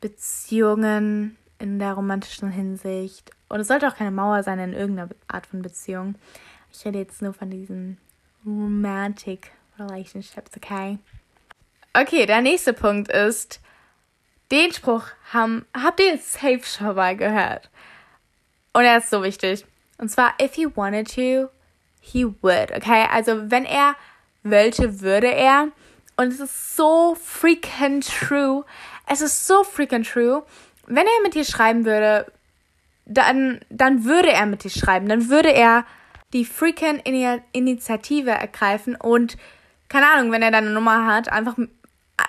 [0.00, 3.30] Beziehungen in der romantischen Hinsicht.
[3.48, 6.14] Und es sollte auch keine Mauer sein in irgendeiner Art von Beziehung.
[6.72, 7.98] Ich rede jetzt nur von diesen
[8.44, 10.98] romantic relationships, okay?
[11.94, 13.60] Okay, der nächste Punkt ist,
[14.50, 17.70] den Spruch haben, habt ihr safe schon mal gehört.
[18.72, 19.64] Und er ist so wichtig.
[19.98, 21.50] Und zwar, if he wanted to,
[22.00, 23.06] he would, okay?
[23.10, 23.96] Also, wenn er
[24.44, 25.68] wollte, würde er.
[26.16, 28.64] Und es ist so freaking true.
[29.06, 30.44] Es ist so freaking true.
[30.88, 32.26] Wenn er mit dir schreiben würde,
[33.04, 35.08] dann, dann würde er mit dir schreiben.
[35.08, 35.84] Dann würde er
[36.32, 37.00] die freaking
[37.52, 39.36] Initiative ergreifen und,
[39.88, 41.56] keine Ahnung, wenn er deine Nummer hat, einfach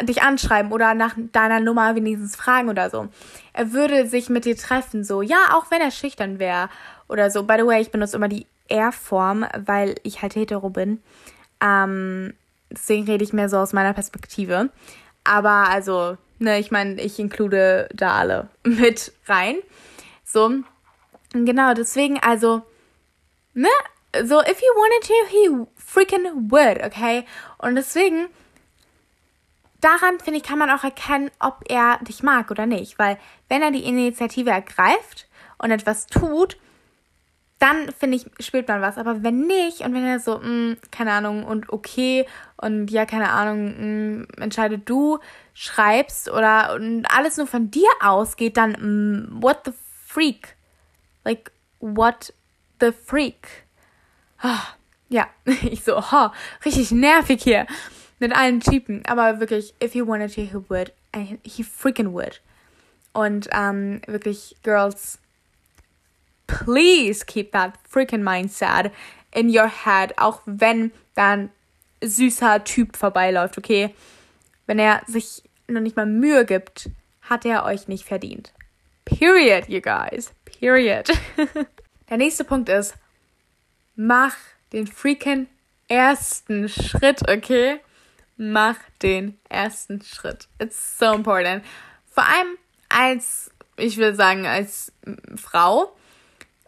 [0.04, 3.10] dich anschreiben oder nach deiner Nummer wenigstens fragen oder so.
[3.54, 6.70] Er würde sich mit dir treffen, so, ja, auch wenn er schüchtern wäre
[7.08, 7.44] oder so.
[7.44, 11.02] By the way, ich benutze immer die Er-Form, weil ich halt hetero bin.
[11.62, 12.34] Ähm,
[12.72, 14.70] deswegen rede ich mehr so aus meiner Perspektive.
[15.24, 19.58] Aber also, ne, ich meine, ich inklude da alle mit rein.
[20.26, 20.52] So,
[21.32, 22.64] genau, deswegen, also,
[23.54, 23.70] ne,
[24.24, 27.26] so, if he wanted to, he freaking would, okay?
[27.60, 28.28] Und deswegen,
[29.82, 32.98] daran, finde ich, kann man auch erkennen, ob er dich mag oder nicht.
[32.98, 33.18] Weil,
[33.50, 36.58] wenn er die Initiative ergreift und etwas tut,
[37.60, 38.98] dann finde ich, spürt man was.
[38.98, 42.26] Aber wenn nicht und wenn er so, mh, mm, keine Ahnung, und okay
[42.58, 45.20] und ja, keine Ahnung, mh, mm, entscheide du,
[45.54, 49.74] schreibst oder und alles nur von dir ausgeht, dann mh, mm, what the
[50.06, 50.56] freak?
[51.26, 52.34] Like, what
[52.80, 53.66] the freak?
[54.44, 54.74] Oh,
[55.10, 56.30] ja, ich so, oh,
[56.64, 57.68] richtig nervig hier
[58.20, 59.04] mit allen Typen.
[59.06, 60.94] Aber wirklich, if he wanted to, he would.
[61.44, 62.42] He freaking would.
[63.14, 65.20] Und ähm, wirklich, Girls,
[66.50, 68.92] please keep that freaking mindset
[69.32, 71.50] in your head, auch wenn dann
[72.02, 73.94] süßer Typ vorbeiläuft, okay?
[74.66, 76.90] Wenn er sich noch nicht mal Mühe gibt,
[77.22, 78.54] hat er euch nicht verdient.
[79.06, 80.34] Period, you guys.
[80.46, 81.10] Period.
[82.10, 82.96] Der nächste Punkt ist,
[83.96, 84.36] mach
[84.74, 85.48] den freaking
[85.88, 87.80] ersten Schritt, okay?
[88.38, 90.48] Mach den ersten Schritt.
[90.60, 91.64] It's so important.
[92.12, 92.58] Vor allem
[92.88, 94.92] als, ich will sagen, als
[95.36, 95.96] Frau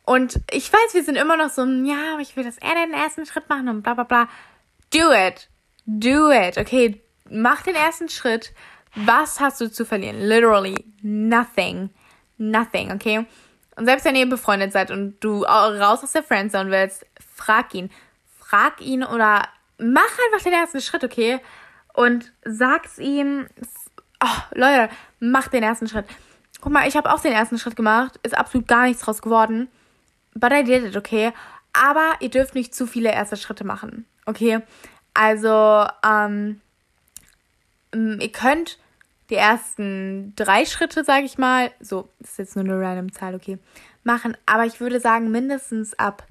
[0.06, 3.26] und ich weiß, wir sind immer noch so, ja, ich will, dass er den ersten
[3.26, 4.30] Schritt machen und bla bla bla.
[4.94, 5.48] Do it.
[5.86, 6.58] Do it.
[6.58, 8.54] Okay, mach den ersten Schritt.
[8.96, 10.20] Was hast du zu verlieren?
[10.20, 11.92] Literally nothing.
[12.38, 13.26] Nothing, okay?
[13.78, 17.90] Und selbst wenn ihr befreundet seid und du raus aus der Friendzone willst, frag ihn.
[18.40, 21.40] Frag ihn oder mach einfach den ersten Schritt, okay?
[21.94, 23.48] Und sag's ihm,
[24.24, 26.06] oh, Leute, mach den ersten Schritt.
[26.60, 29.70] Guck mal, ich habe auch den ersten Schritt gemacht, ist absolut gar nichts draus geworden.
[30.34, 31.34] But I did it, okay?
[31.74, 34.60] Aber ihr dürft nicht zu viele erste Schritte machen, okay?
[35.14, 36.62] Also, ähm,
[37.94, 38.78] ihr könnt
[39.30, 43.36] die ersten drei Schritte, sage ich mal, so, das ist jetzt nur eine random Zahl,
[43.36, 43.58] okay,
[44.04, 44.36] machen.
[44.46, 46.26] Aber ich würde sagen, mindestens ab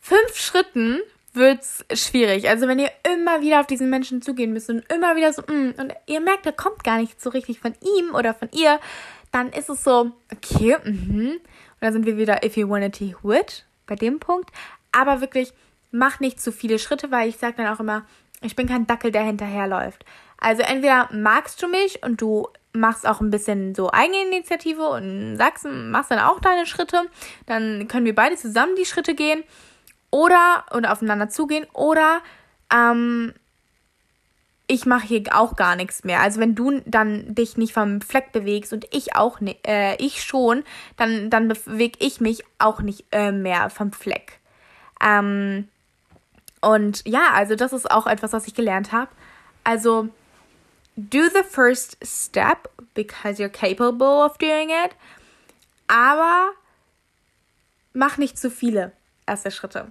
[0.00, 1.00] fünf Schritten
[1.32, 2.48] wird's schwierig.
[2.48, 5.74] Also wenn ihr immer wieder auf diesen Menschen zugehen müsst und immer wieder so, mm,
[5.78, 8.80] und ihr merkt, da kommt gar nicht so richtig von ihm oder von ihr,
[9.32, 11.40] dann ist es so, okay, mhm.
[11.80, 14.50] Und dann sind wir wieder, if you wanna to would, bei dem Punkt.
[14.92, 15.52] Aber wirklich,
[15.90, 18.04] mach nicht zu viele Schritte, weil ich sage dann auch immer,
[18.42, 20.04] ich bin kein Dackel, der hinterherläuft.
[20.38, 25.66] Also entweder magst du mich und du machst auch ein bisschen so Eigeninitiative und sagst,
[25.66, 27.02] machst dann auch deine Schritte,
[27.46, 29.42] dann können wir beide zusammen die Schritte gehen
[30.10, 32.20] oder und aufeinander zugehen oder
[32.72, 33.32] ähm,
[34.68, 36.20] ich mache hier auch gar nichts mehr.
[36.20, 40.22] Also wenn du dann dich nicht vom Fleck bewegst und ich auch nicht, äh, ich
[40.22, 40.62] schon,
[40.96, 44.38] dann, dann bewege ich mich auch nicht äh, mehr vom Fleck.
[45.02, 45.68] Ähm,
[46.60, 49.10] und ja, also das ist auch etwas, was ich gelernt habe.
[49.64, 50.10] Also
[50.96, 54.94] do the first step because you're capable of doing it,
[55.86, 56.50] aber
[57.94, 58.92] mach nicht zu viele
[59.26, 59.90] erste Schritte.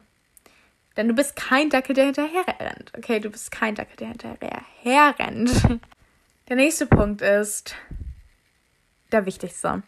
[0.97, 2.91] Denn du bist kein Dackel, der hinterher rennt.
[2.97, 5.51] Okay, du bist kein Dackel, der hinterher rennt.
[6.49, 7.75] Der nächste Punkt ist
[9.12, 9.83] der wichtigste.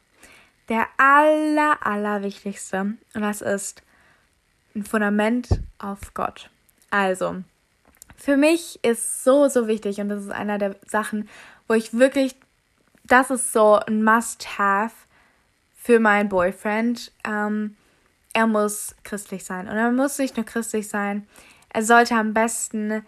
[0.67, 2.82] Der aller, aller wichtigste.
[2.82, 3.82] Und das ist
[4.76, 6.50] ein Fundament auf Gott.
[6.89, 7.43] Also,
[8.17, 11.30] für mich ist so, so wichtig und das ist einer der Sachen,
[11.69, 12.36] wo ich wirklich,
[13.06, 14.93] das ist so ein Must-Have
[15.74, 17.13] für meinen Boyfriend.
[17.24, 17.78] Ähm,
[18.34, 19.68] er muss christlich sein.
[19.68, 21.28] Und er muss nicht nur christlich sein,
[21.72, 23.06] er sollte am besten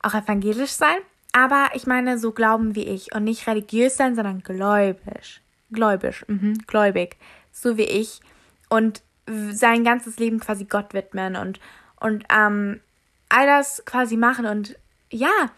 [0.00, 0.96] auch evangelisch sein.
[1.32, 5.40] Aber ich meine, so glauben wie ich und nicht religiös sein, sondern gläubig.
[5.72, 7.16] Gläubig, mhm, gläubig.
[7.50, 8.20] So wie ich.
[8.68, 11.58] Und sein ganzes Leben quasi Gott widmen und,
[11.98, 12.80] und ähm,
[13.28, 14.76] all das quasi machen und
[15.10, 15.50] ja,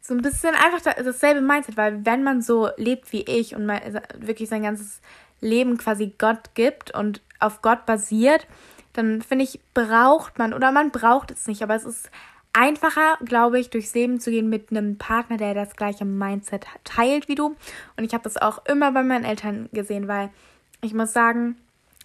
[0.00, 3.66] so ein bisschen einfach dasselbe Mindset, weil wenn man so lebt wie ich und
[4.18, 5.00] wirklich sein ganzes
[5.40, 8.46] Leben quasi Gott gibt und auf Gott basiert,
[8.92, 12.10] dann finde ich, braucht man, oder man braucht es nicht, aber es ist
[12.52, 17.28] einfacher, glaube ich, durchs Leben zu gehen mit einem Partner, der das gleiche Mindset teilt
[17.28, 17.56] wie du.
[17.96, 20.30] Und ich habe das auch immer bei meinen Eltern gesehen, weil
[20.80, 21.56] ich muss sagen,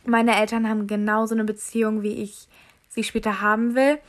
[0.05, 2.47] meine Eltern haben genauso eine Beziehung, wie ich
[2.89, 3.99] sie später haben will.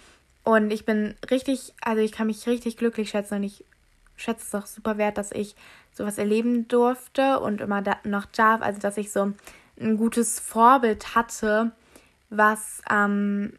[0.43, 3.65] Und ich bin richtig, also ich kann mich richtig glücklich schätzen und ich
[4.17, 5.57] schätze es auch super wert, dass ich
[5.93, 8.61] sowas erleben durfte und immer da noch darf.
[8.61, 9.33] Also dass ich so
[9.81, 11.73] ein gutes Vorbild hatte,
[12.31, 13.55] was ähm,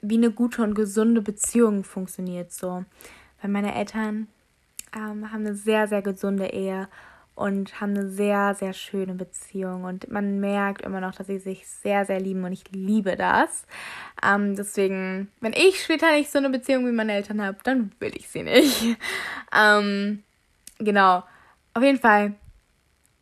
[0.00, 2.84] wie eine gute und gesunde Beziehung funktioniert so.
[3.40, 4.28] Weil meine Eltern
[4.94, 6.88] ähm, haben eine sehr, sehr gesunde Ehe
[7.34, 9.84] und haben eine sehr, sehr schöne Beziehung.
[9.84, 13.64] Und man merkt immer noch, dass sie sich sehr, sehr lieben und ich liebe das.
[14.22, 18.12] Ähm, deswegen, wenn ich später nicht so eine Beziehung wie meine Eltern habe, dann will
[18.14, 18.96] ich sie nicht.
[19.56, 20.22] ähm,
[20.78, 21.22] genau.
[21.74, 22.34] Auf jeden Fall,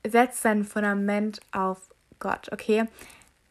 [0.05, 1.79] setz dein Fundament auf
[2.21, 2.87] Gott, okay?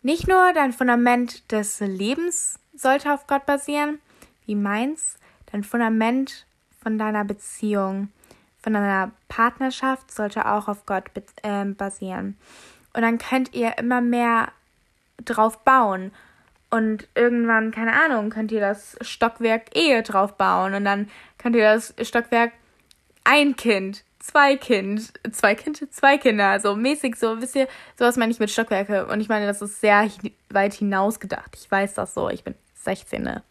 [0.02, 4.00] Nicht nur dein Fundament des Lebens sollte auf Gott basieren,
[4.46, 5.18] wie meins,
[5.52, 6.46] dein Fundament
[6.82, 8.10] von deiner Beziehung
[8.62, 11.06] von einer Partnerschaft sollte auch auf Gott
[11.44, 12.38] äh, basieren.
[12.94, 14.52] Und dann könnt ihr immer mehr
[15.24, 16.12] drauf bauen.
[16.70, 20.74] Und irgendwann, keine Ahnung, könnt ihr das Stockwerk Ehe drauf bauen.
[20.74, 22.52] Und dann könnt ihr das Stockwerk
[23.24, 26.48] ein Kind, zwei Kind, zwei Kind, zwei Kinder.
[26.48, 29.08] Also mäßig so, wisst ihr, sowas meine ich mit Stockwerke.
[29.08, 30.10] Und ich meine, das ist sehr
[30.50, 31.56] weit hinaus gedacht.
[31.56, 32.30] Ich weiß das so.
[32.30, 33.24] Ich bin 16.
[33.24, 33.44] Ne?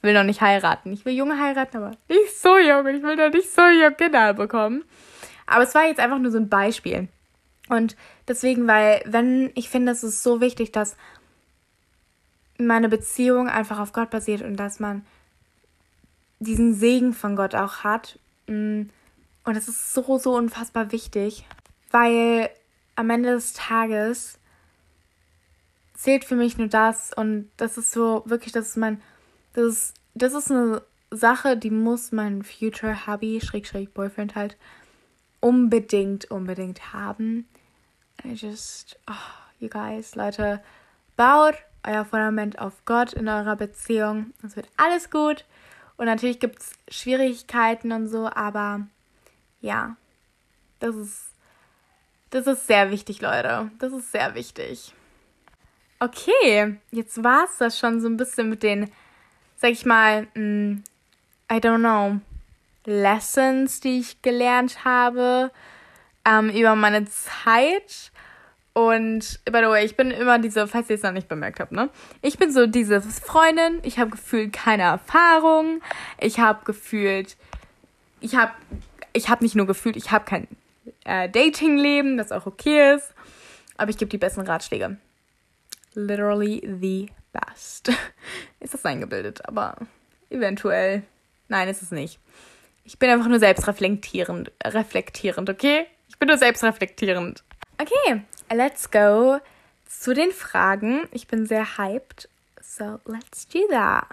[0.00, 0.92] will noch nicht heiraten.
[0.92, 2.86] Ich will Junge heiraten, aber nicht so jung.
[2.86, 4.84] Ich will noch nicht so jung Kinder bekommen.
[5.46, 7.08] Aber es war jetzt einfach nur so ein Beispiel.
[7.68, 10.96] Und deswegen, weil, wenn, ich finde, es ist so wichtig, dass
[12.58, 15.04] meine Beziehung einfach auf Gott basiert und dass man
[16.38, 18.18] diesen Segen von Gott auch hat.
[18.46, 18.82] Mm,
[19.48, 21.46] und das ist so, so unfassbar wichtig,
[21.90, 22.50] weil
[22.96, 24.38] am Ende des Tages
[25.94, 29.00] zählt für mich nur das und das ist so wirklich, das ist mein
[29.54, 34.56] das, das ist eine Sache, die muss mein Future Hubby, Schrägstrich Boyfriend halt
[35.40, 37.48] unbedingt, unbedingt haben.
[38.24, 39.14] I just, oh,
[39.58, 40.60] you guys, Leute,
[41.16, 44.32] baut euer Fundament auf Gott in eurer Beziehung.
[44.44, 45.44] Es wird alles gut.
[45.96, 48.86] Und natürlich gibt es Schwierigkeiten und so, aber
[49.60, 49.96] ja,
[50.80, 51.30] das ist,
[52.30, 53.70] das ist sehr wichtig, Leute.
[53.78, 54.92] Das ist sehr wichtig.
[56.00, 58.90] Okay, jetzt war es das schon so ein bisschen mit den
[59.58, 60.84] sag ich mal, mh, mm,
[61.50, 62.20] I don't know,
[62.84, 65.50] Lessons, die ich gelernt habe
[66.24, 68.12] ähm, über meine Zeit.
[68.72, 71.72] Und by the way, ich bin immer diese, falls ihr es noch nicht bemerkt habt,
[71.72, 71.90] ne?
[72.22, 75.80] Ich bin so diese Freundin, ich habe gefühlt keine Erfahrung.
[76.20, 77.36] Ich habe gefühlt,
[78.20, 78.52] ich habe,
[79.12, 80.48] ich habe nicht nur gefühlt, ich habe kein
[81.04, 83.14] äh, Datingleben, das auch okay ist.
[83.76, 84.96] Aber ich gebe die besten Ratschläge.
[85.94, 87.90] Literally the best.
[88.60, 89.76] ist das eingebildet, aber
[90.30, 91.02] eventuell.
[91.48, 92.18] Nein, ist es nicht.
[92.84, 95.86] Ich bin einfach nur selbstreflektierend, reflektierend, okay?
[96.08, 97.44] Ich bin nur selbstreflektierend.
[97.80, 99.38] Okay, let's go
[99.86, 101.08] zu den Fragen.
[101.12, 102.28] Ich bin sehr hyped.
[102.60, 104.06] So, let's do that.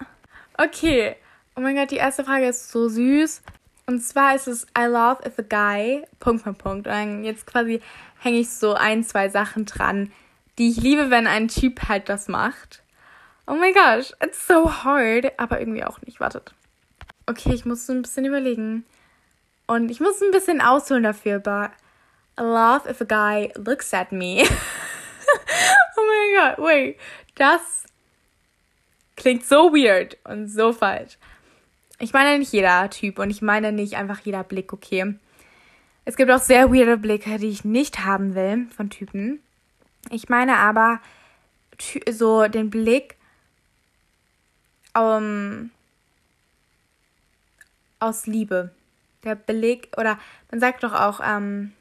[0.57, 1.15] Okay.
[1.55, 3.41] Oh mein Gott, die erste Frage ist so süß.
[3.87, 6.05] Und zwar ist es I love if a guy.
[6.19, 6.87] Punkt, Punkt, Punkt.
[6.87, 7.81] Und jetzt quasi
[8.19, 10.11] hänge ich so ein, zwei Sachen dran,
[10.57, 12.81] die ich liebe, wenn ein Typ halt das macht.
[13.47, 16.19] Oh my gosh, it's so hard, aber irgendwie auch nicht.
[16.19, 16.53] Wartet.
[17.27, 18.85] Okay, ich muss so ein bisschen überlegen.
[19.67, 21.71] Und ich muss ein bisschen ausholen dafür, but
[22.39, 24.43] I love if a guy looks at me.
[25.97, 26.97] oh my god, wait.
[27.35, 27.85] Das
[29.15, 31.17] klingt so weird und so falsch.
[31.99, 35.15] Ich meine nicht jeder Typ und ich meine nicht einfach jeder Blick, okay?
[36.03, 39.39] Es gibt auch sehr weirde Blicke, die ich nicht haben will von Typen.
[40.11, 40.99] Ich meine aber
[42.11, 43.15] so den Blick,
[44.95, 45.71] um,
[47.99, 48.71] aus Liebe.
[49.23, 50.19] Der Beleg, oder
[50.51, 51.73] man sagt doch auch, ähm,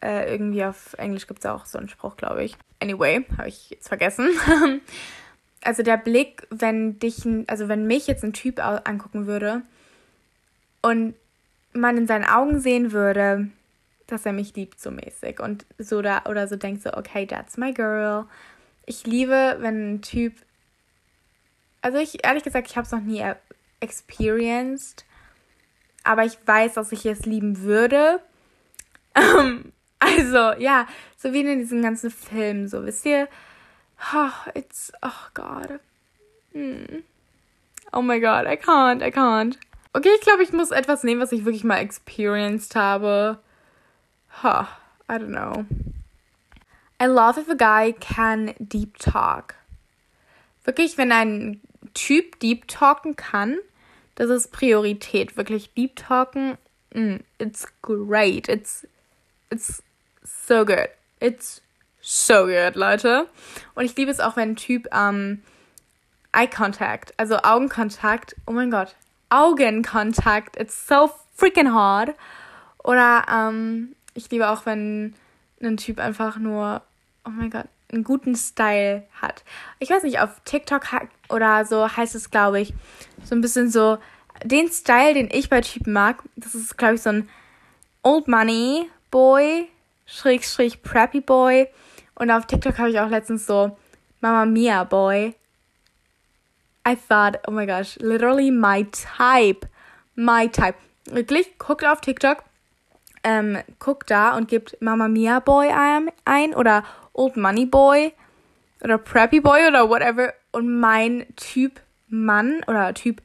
[0.00, 2.56] äh, irgendwie auf Englisch gibt es auch so einen Spruch, glaube ich.
[2.80, 4.30] Anyway, habe ich jetzt vergessen.
[5.68, 9.62] also der Blick, wenn dich, also wenn mich jetzt ein Typ angucken würde
[10.82, 11.14] und
[11.72, 13.48] man in seinen Augen sehen würde,
[14.06, 17.56] dass er mich liebt so mäßig und so da oder so denkt so, okay, that's
[17.58, 18.24] my girl.
[18.86, 20.32] Ich liebe, wenn ein Typ
[21.80, 23.24] also ich, ehrlich gesagt, ich habe es noch nie
[23.80, 25.04] experienced.
[26.04, 28.20] aber ich weiß, dass ich es lieben würde.
[29.14, 33.28] Ähm, also, ja, so wie in diesen ganzen Filmen, so, wisst ihr?
[34.12, 35.80] Oh, it's, oh God.
[36.52, 37.02] Hm.
[37.92, 39.56] Oh my God, I can't, I can't.
[39.94, 43.38] Okay, ich glaube, ich muss etwas nehmen, was ich wirklich mal experienced habe.
[44.42, 44.66] Huh,
[45.08, 45.64] I don't know.
[47.00, 49.54] I love if a guy can deep talk.
[50.64, 51.60] Wirklich, wenn ein
[51.94, 53.58] Typ deep talken kann,
[54.16, 55.36] das ist Priorität.
[55.36, 56.58] Wirklich deep talken,
[56.92, 58.48] mm, it's great.
[58.48, 58.86] It's,
[59.50, 59.82] it's
[60.22, 60.88] so good.
[61.20, 61.62] It's
[62.08, 63.28] so good, Leute.
[63.74, 65.42] Und ich liebe es auch, wenn ein Typ ähm,
[66.32, 68.96] Eye Contact, also Augenkontakt, oh mein Gott,
[69.28, 72.14] Augenkontakt, it's so freaking hard.
[72.82, 75.14] Oder ähm, ich liebe auch, wenn
[75.62, 76.80] ein Typ einfach nur,
[77.26, 79.44] oh mein Gott, einen guten Style hat.
[79.78, 80.84] Ich weiß nicht, auf TikTok
[81.28, 82.72] oder so heißt es, glaube ich,
[83.22, 83.98] so ein bisschen so,
[84.44, 87.28] den Style, den ich bei Typen mag, das ist, glaube ich, so ein
[88.02, 89.68] Old Money Boy,
[90.06, 91.68] Schrägstrich Preppy Boy.
[92.18, 93.76] Und auf TikTok habe ich auch letztens so
[94.20, 95.34] Mama Mia Boy.
[96.86, 99.68] I thought, oh my gosh, literally my type.
[100.16, 100.74] My type.
[101.04, 102.42] Wirklich, guckt auf TikTok,
[103.22, 105.70] ähm, guckt da und gebt Mama Mia Boy
[106.24, 108.12] ein oder Old Money Boy
[108.82, 110.34] oder Preppy Boy oder whatever.
[110.50, 113.22] Und mein Typ Mann oder Typ,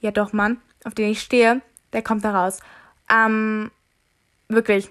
[0.00, 1.60] ja doch Mann, auf den ich stehe,
[1.92, 2.60] der kommt da raus.
[3.10, 3.70] Ähm,
[4.48, 4.90] wirklich.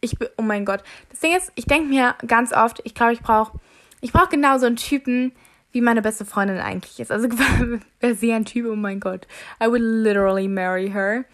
[0.00, 0.82] Ich bin, oh mein Gott.
[1.10, 3.58] Das Ding ist, ich denke mir ganz oft, ich glaube, ich brauche,
[4.00, 5.32] ich brauche genau so einen Typen,
[5.72, 7.12] wie meine beste Freundin eigentlich ist.
[7.12, 7.28] Also
[8.00, 9.26] wäre sie ein Typ, oh mein Gott.
[9.62, 11.24] I would literally marry her.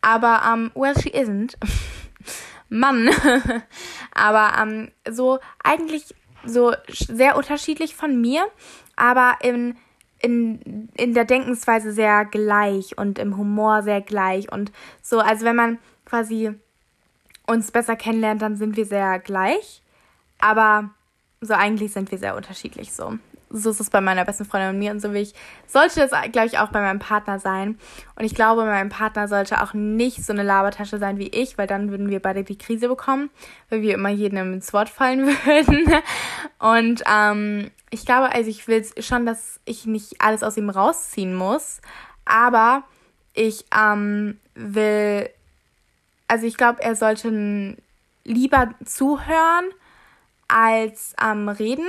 [0.00, 1.56] Aber, um, well, she isn't.
[2.68, 3.10] Mann.
[4.14, 8.46] aber ähm, so eigentlich so sehr unterschiedlich von mir,
[8.96, 9.76] aber in,
[10.20, 14.50] in, in der Denkensweise sehr gleich und im Humor sehr gleich.
[14.50, 16.52] Und so, also wenn man quasi
[17.50, 19.82] uns besser kennenlernt, dann sind wir sehr gleich.
[20.38, 20.90] Aber
[21.40, 23.18] so eigentlich sind wir sehr unterschiedlich so
[23.50, 25.34] so ist es bei meiner besten Freundin und mir und so wie ich,
[25.66, 27.78] sollte das, glaube ich, auch bei meinem Partner sein.
[28.14, 31.66] Und ich glaube, mein Partner sollte auch nicht so eine Labertasche sein wie ich, weil
[31.66, 33.28] dann würden wir beide die Krise bekommen,
[33.68, 35.92] weil wir immer jedem ins Wort fallen würden.
[36.58, 41.34] Und ähm, ich glaube, also ich will schon, dass ich nicht alles aus ihm rausziehen
[41.34, 41.80] muss,
[42.24, 42.84] aber
[43.34, 45.28] ich ähm, will,
[46.30, 47.76] also ich glaube, er sollte
[48.24, 49.64] lieber zuhören
[50.46, 51.88] als ähm, reden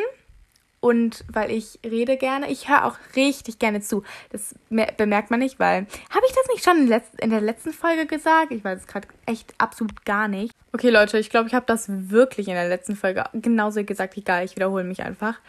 [0.80, 2.50] und weil ich rede gerne.
[2.50, 4.04] Ich höre auch richtig gerne zu.
[4.32, 5.86] Das bemerkt man nicht, weil.
[6.10, 8.52] Habe ich das nicht schon in der letzten Folge gesagt?
[8.52, 10.56] Ich weiß es gerade echt absolut gar nicht.
[10.74, 14.18] Okay, Leute, ich glaube, ich habe das wirklich in der letzten Folge genauso gesagt.
[14.18, 15.40] Egal, ich wiederhole mich einfach.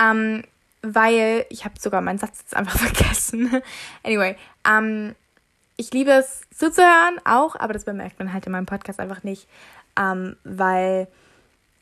[0.00, 0.44] Ähm,
[0.80, 3.60] weil ich habe sogar meinen Satz jetzt einfach vergessen.
[4.02, 4.34] anyway,
[4.66, 5.14] ähm,
[5.80, 9.48] ich liebe es zuzuhören auch, aber das bemerkt man halt in meinem Podcast einfach nicht,
[9.98, 11.08] ähm, weil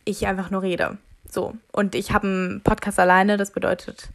[0.04, 0.98] ich einfach nur rede.
[1.28, 1.56] So.
[1.72, 4.10] Und ich habe einen Podcast alleine, das bedeutet,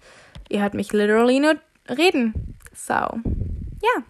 [0.47, 1.55] ihr hört mich literally nur
[1.89, 2.55] reden.
[2.73, 2.93] So.
[2.93, 4.03] Ja.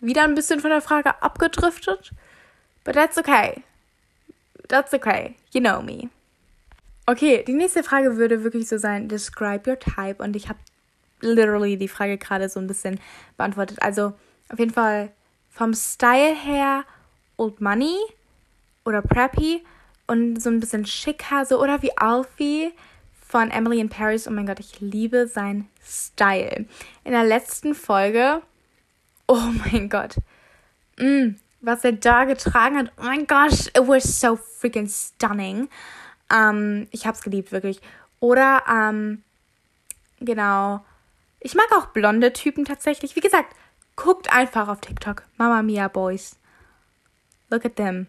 [0.00, 2.12] Wieder ein bisschen von der Frage abgedriftet.
[2.84, 3.62] But that's okay.
[4.68, 5.34] That's okay.
[5.52, 6.08] You know me.
[7.04, 10.22] Okay, die nächste Frage würde wirklich so sein, describe your type.
[10.22, 10.58] Und ich habe
[11.20, 12.98] literally die Frage gerade so ein bisschen
[13.36, 13.82] beantwortet.
[13.82, 14.14] Also
[14.54, 15.10] auf jeden Fall
[15.50, 16.84] vom Style her
[17.36, 17.96] Old Money
[18.84, 19.64] oder Preppy
[20.06, 22.72] und so ein bisschen schicker, so oder wie Alfie
[23.26, 24.28] von Emily in Paris.
[24.28, 26.66] Oh mein Gott, ich liebe seinen Style.
[27.02, 28.42] In der letzten Folge,
[29.26, 30.16] oh mein Gott,
[30.98, 35.68] mm, was er da getragen hat, oh mein Gott, it was so freaking stunning.
[36.32, 37.80] Ähm, ich hab's geliebt, wirklich.
[38.20, 39.24] Oder, ähm,
[40.20, 40.84] genau.
[41.40, 43.16] Ich mag auch blonde Typen tatsächlich.
[43.16, 43.52] Wie gesagt,
[43.96, 45.22] guckt einfach auf TikTok.
[45.36, 46.36] Mama Mia Boys.
[47.50, 48.06] Look at them.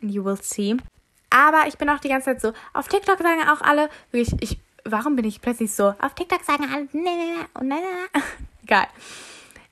[0.00, 0.76] And you will see.
[1.30, 4.58] Aber ich bin auch die ganze Zeit so, auf TikTok sagen auch alle, wirklich, ich,
[4.84, 8.22] warum bin ich plötzlich so, auf TikTok sagen alle, ne, ne, ne, ne.
[8.62, 8.86] Egal.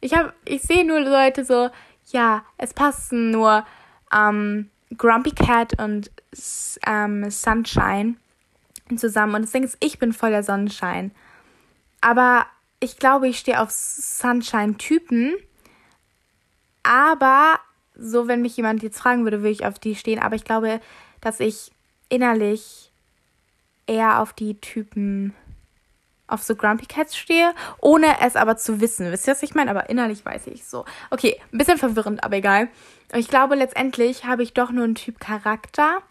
[0.00, 1.70] Ich habe, ich sehe nur Leute so,
[2.10, 3.64] ja, es passen nur
[4.12, 6.10] ähm, Grumpy Cat und
[6.86, 8.16] ähm, Sunshine
[8.96, 9.36] zusammen.
[9.36, 11.12] Und das Ding ist, ich bin voll der Sonnenschein.
[12.00, 12.46] Aber
[12.84, 15.34] ich glaube, ich stehe auf Sunshine-Typen.
[16.82, 17.58] Aber
[17.96, 20.20] so, wenn mich jemand jetzt fragen würde, würde ich auf die stehen.
[20.20, 20.80] Aber ich glaube,
[21.20, 21.72] dass ich
[22.08, 22.92] innerlich
[23.86, 25.34] eher auf die Typen,
[26.26, 29.10] auf so Grumpy Cats stehe, ohne es aber zu wissen.
[29.10, 29.70] Wisst ihr, was ich meine?
[29.70, 30.84] Aber innerlich weiß ich so.
[31.10, 32.68] Okay, ein bisschen verwirrend, aber egal.
[33.14, 36.02] Ich glaube, letztendlich habe ich doch nur einen Typ Charakter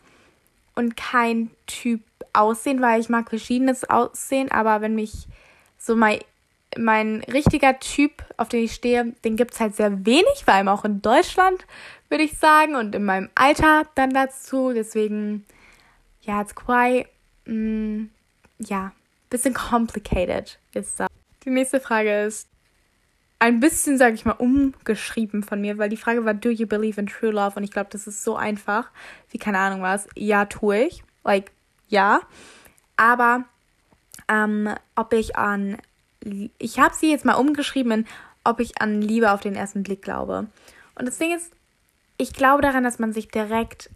[0.75, 2.01] und kein Typ
[2.33, 5.27] Aussehen, weil ich mag verschiedenes Aussehen, aber wenn mich
[5.77, 6.19] so mal
[6.77, 10.67] mein richtiger Typ, auf den ich stehe, den gibt es halt sehr wenig, vor allem
[10.67, 11.65] auch in Deutschland,
[12.09, 14.71] würde ich sagen, und in meinem Alter dann dazu.
[14.73, 15.45] Deswegen,
[16.21, 17.07] ja, it's quite,
[17.45, 18.05] mm,
[18.59, 18.91] ja,
[19.29, 21.09] bisschen complicated ist das.
[21.43, 22.47] Die nächste Frage ist
[23.39, 27.01] ein bisschen, sage ich mal, umgeschrieben von mir, weil die Frage war, do you believe
[27.01, 27.57] in true love?
[27.57, 28.89] Und ich glaube, das ist so einfach,
[29.31, 30.07] wie keine Ahnung was.
[30.15, 31.03] Ja, tue ich.
[31.25, 31.51] Like,
[31.89, 32.21] ja.
[32.95, 33.43] Aber
[34.29, 35.77] ähm, ob ich an,
[36.57, 38.07] ich habe sie jetzt mal umgeschrieben in,
[38.43, 40.47] ob ich an Liebe auf den ersten Blick glaube.
[40.95, 41.51] Und das Ding ist,
[42.17, 43.89] ich glaube daran, dass man sich direkt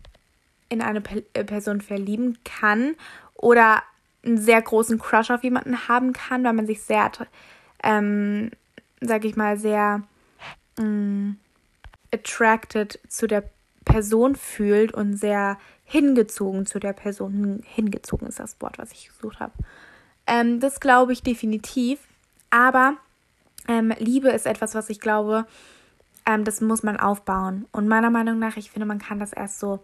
[0.69, 1.01] in eine
[1.33, 2.95] äh, Person verlieben kann
[3.35, 3.83] oder
[4.25, 7.11] einen sehr großen Crush auf jemanden haben kann, weil man sich sehr,
[7.83, 8.51] ähm,
[8.99, 10.03] sag ich mal, sehr
[10.77, 11.37] ähm,
[12.13, 13.43] attracted zu der
[13.85, 17.63] Person fühlt und sehr hingezogen zu der Person.
[17.65, 19.53] Hingezogen ist das Wort, was ich gesucht habe.
[20.25, 21.99] Ähm, das glaube ich definitiv.
[22.49, 22.97] Aber
[23.67, 25.45] ähm, Liebe ist etwas, was ich glaube,
[26.25, 27.67] ähm, das muss man aufbauen.
[27.71, 29.83] Und meiner Meinung nach, ich finde, man kann das erst so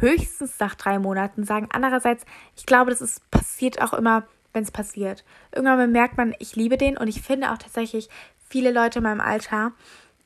[0.00, 1.68] höchstens nach drei Monaten sagen.
[1.72, 2.24] Andererseits,
[2.56, 5.24] ich glaube, das ist passiert auch immer, wenn es passiert.
[5.54, 8.08] Irgendwann bemerkt man, ich liebe den und ich finde auch tatsächlich,
[8.48, 9.72] viele Leute in meinem Alter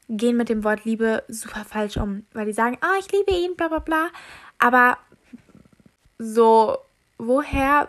[0.09, 3.31] gehen mit dem Wort Liebe super falsch um, weil die sagen, ah, oh, ich liebe
[3.33, 4.09] ihn, bla bla bla.
[4.59, 4.99] Aber
[6.19, 6.79] so,
[7.19, 7.89] woher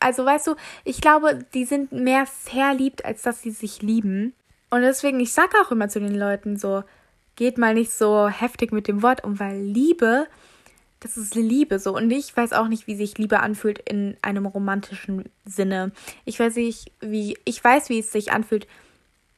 [0.00, 4.34] also weißt du, ich glaube, die sind mehr verliebt, als dass sie sich lieben.
[4.70, 6.82] Und deswegen, ich sage auch immer zu den Leuten so,
[7.36, 10.26] geht mal nicht so heftig mit dem Wort um, weil Liebe,
[11.00, 11.94] das ist Liebe so.
[11.94, 15.92] Und ich weiß auch nicht, wie sich Liebe anfühlt in einem romantischen Sinne.
[16.24, 18.66] Ich weiß nicht, wie, ich weiß, wie es sich anfühlt,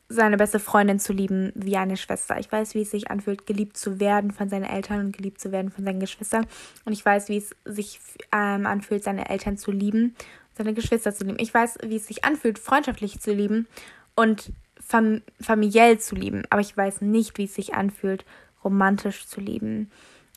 [0.08, 2.38] seine beste Freundin zu lieben wie eine Schwester.
[2.38, 5.50] Ich weiß, wie es sich anfühlt, geliebt zu werden von seinen Eltern und geliebt zu
[5.50, 6.46] werden von seinen Geschwistern.
[6.84, 8.00] Und ich weiß, wie es sich
[8.32, 10.14] ähm, anfühlt, seine Eltern zu lieben,
[10.56, 11.38] seine Geschwister zu lieben.
[11.40, 13.66] Ich weiß, wie es sich anfühlt, freundschaftlich zu lieben
[14.14, 16.44] und fam familiell zu lieben.
[16.50, 18.24] Aber ich weiß nicht, wie es sich anfühlt,
[18.62, 19.90] romantisch zu lieben.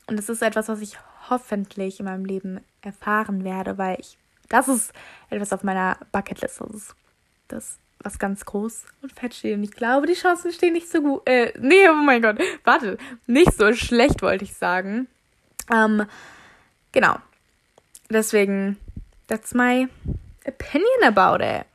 [0.08, 0.98] Und das ist etwas, was ich
[1.30, 4.18] hoffentlich in meinem Leben erfahren werde, weil ich,
[4.50, 4.94] das ist
[5.30, 6.60] etwas auf meiner Bucketlist.
[6.60, 6.96] Das ist
[7.48, 9.56] das was ganz groß und fett steht.
[9.56, 11.22] Und ich glaube, die Chancen stehen nicht so gut.
[11.28, 12.38] Äh, nee, oh mein Gott.
[12.64, 12.98] Warte.
[13.28, 15.08] Nicht so schlecht, wollte ich sagen.
[15.72, 16.06] Ähm,
[16.92, 17.18] genau.
[18.10, 18.78] Deswegen,
[19.28, 19.88] that's my
[20.46, 21.66] opinion about it.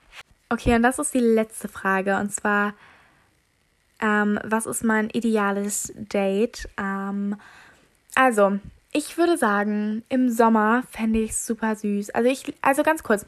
[0.48, 2.16] Okay, und das ist die letzte Frage.
[2.16, 2.74] Und zwar,
[4.00, 6.68] ähm, was ist mein ideales Date?
[6.78, 7.36] Ähm,
[8.14, 8.58] also,
[8.92, 12.10] ich würde sagen, im Sommer fände ich es super süß.
[12.10, 13.26] Also ich, also ganz kurz.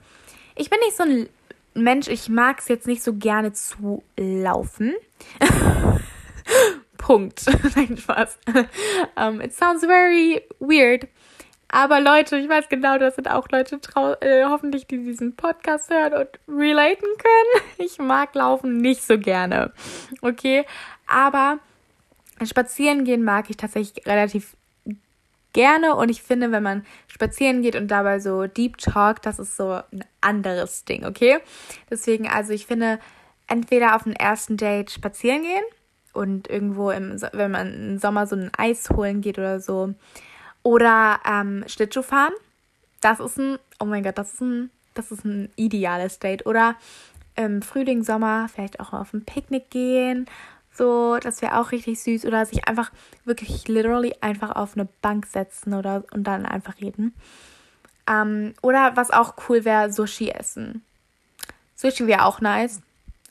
[0.55, 1.29] Ich bin nicht so ein
[1.77, 4.95] Mensch, ich mag es jetzt nicht so gerne zu laufen.
[6.99, 7.45] Punkt.
[7.77, 8.39] Nein, Spaß.
[9.17, 11.07] Um, it sounds very weird.
[11.69, 13.81] Aber Leute, ich weiß genau, das sind auch Leute
[14.21, 17.65] äh, hoffentlich, die diesen Podcast hören und relaten können.
[17.79, 19.73] Ich mag Laufen nicht so gerne.
[20.23, 20.65] Okay,
[21.07, 21.59] aber
[22.45, 24.57] spazieren gehen mag ich tatsächlich relativ
[25.57, 29.57] gerne und ich finde, wenn man spazieren geht und dabei so Deep Talk, das ist
[29.57, 31.39] so ein anderes Ding, okay?
[31.91, 33.01] Deswegen, also ich finde,
[33.47, 35.65] entweder auf dem ersten Date spazieren gehen
[36.13, 39.95] und irgendwo im, wenn man im Sommer so ein Eis holen geht oder so,
[40.63, 42.33] oder ähm, Schlittschuh fahren.
[43.01, 46.45] Das ist ein, oh mein Gott, das ist ein, das ist ein ideales Date.
[46.45, 46.75] Oder
[47.35, 50.27] im Frühling, Sommer vielleicht auch auf ein Picknick gehen
[50.77, 52.25] so, das wäre auch richtig süß.
[52.27, 52.91] Oder sich einfach
[53.25, 57.15] wirklich literally einfach auf eine Bank setzen oder und dann einfach reden.
[58.09, 60.85] Ähm, oder was auch cool wäre, Sushi essen.
[61.75, 62.81] Sushi wäre auch nice.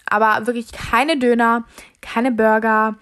[0.07, 1.63] Aber wirklich keine Döner,
[2.01, 2.95] keine Burger,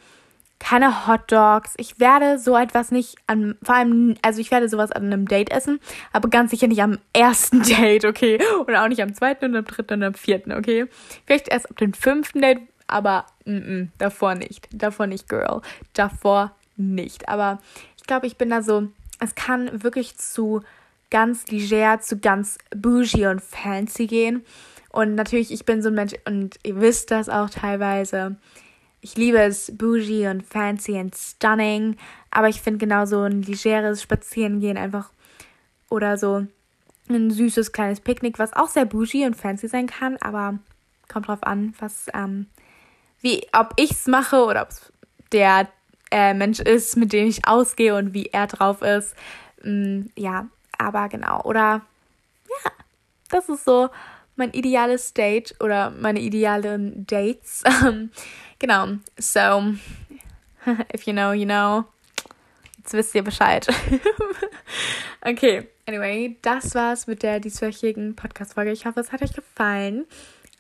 [0.64, 1.74] keine Hot Dogs.
[1.78, 5.52] Ich werde so etwas nicht an, vor allem, also ich werde sowas an einem Date
[5.52, 5.82] essen,
[6.14, 8.39] aber ganz sicher nicht am ersten Date, okay?
[8.66, 10.86] Und auch nicht am zweiten und am dritten und am vierten, okay?
[11.26, 12.62] Vielleicht erst ab dem fünften Date,
[12.94, 14.68] aber mm davor nicht.
[14.72, 15.62] Davor nicht, Girl.
[15.94, 17.28] Davor nicht.
[17.28, 17.60] Aber
[17.98, 18.88] ich glaube, ich bin da so,
[19.20, 20.62] es kann wirklich zu
[21.10, 24.44] ganz leger, zu ganz bougie und fancy gehen.
[24.89, 28.36] Und natürlich, ich bin so ein Mensch und ihr wisst das auch teilweise.
[29.02, 31.98] Ich liebe es bougie und fancy und stunning,
[32.32, 35.12] aber ich finde genau so ein legeres Spazierengehen einfach
[35.89, 36.48] oder so
[37.10, 40.60] ein süßes kleines Picknick, was auch sehr bougie und fancy sein kann, aber
[41.10, 42.48] kommt drauf an, was ähm,
[43.24, 44.93] wie, ob ich es mache oder ob es
[45.32, 45.67] der
[46.11, 49.15] äh, Mensch ist, mit dem ich ausgehe und wie er drauf ist.
[49.63, 50.47] Mm, ja,
[50.78, 51.41] aber genau.
[51.41, 51.82] Oder
[52.63, 52.71] ja,
[53.30, 53.89] das ist so
[54.36, 57.63] mein ideales Date oder meine idealen Dates.
[58.59, 58.88] genau.
[59.17, 59.74] So,
[60.93, 61.86] if you know, you know.
[62.78, 63.65] Jetzt wisst ihr Bescheid.
[65.21, 68.74] okay, anyway, das war's mit der dieswöchigen Podcast-Folge.
[68.74, 70.05] Ich hoffe, es hat euch gefallen.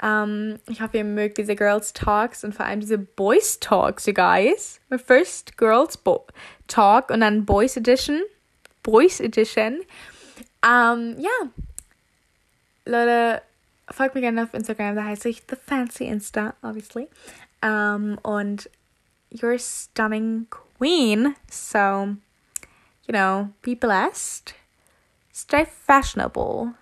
[0.03, 4.13] Um, ich hoffe, ihr mögt diese Girls Talks und vor allem diese Boys Talks, you
[4.13, 4.81] guys.
[4.89, 6.27] My first Girls Bo
[6.67, 8.21] Talk und dann Boys Edition.
[8.81, 9.79] Boys Edition.
[10.61, 11.31] Um, ja.
[12.85, 13.41] Leute,
[13.89, 17.07] folgt mir gerne auf Instagram, da heiße ich The Fancy Insta, obviously.
[17.63, 18.69] Um, und
[19.31, 22.17] you're a stunning queen, so,
[23.07, 24.53] you know, be blessed.
[25.31, 26.73] Stay fashionable.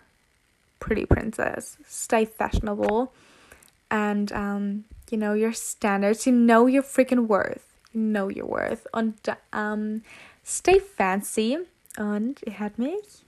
[0.82, 1.78] Pretty princess.
[1.88, 3.14] Stay fashionable
[3.90, 6.28] and um, you know your standards.
[6.28, 7.66] You know your freaking worth.
[7.94, 8.88] You know your worth.
[8.94, 9.16] Und
[9.54, 10.02] um,
[10.44, 11.60] stay fancy.
[11.98, 13.26] Und ihr hört mich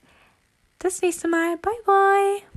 [0.79, 1.57] das nächste Mal.
[1.57, 2.52] Bye bye.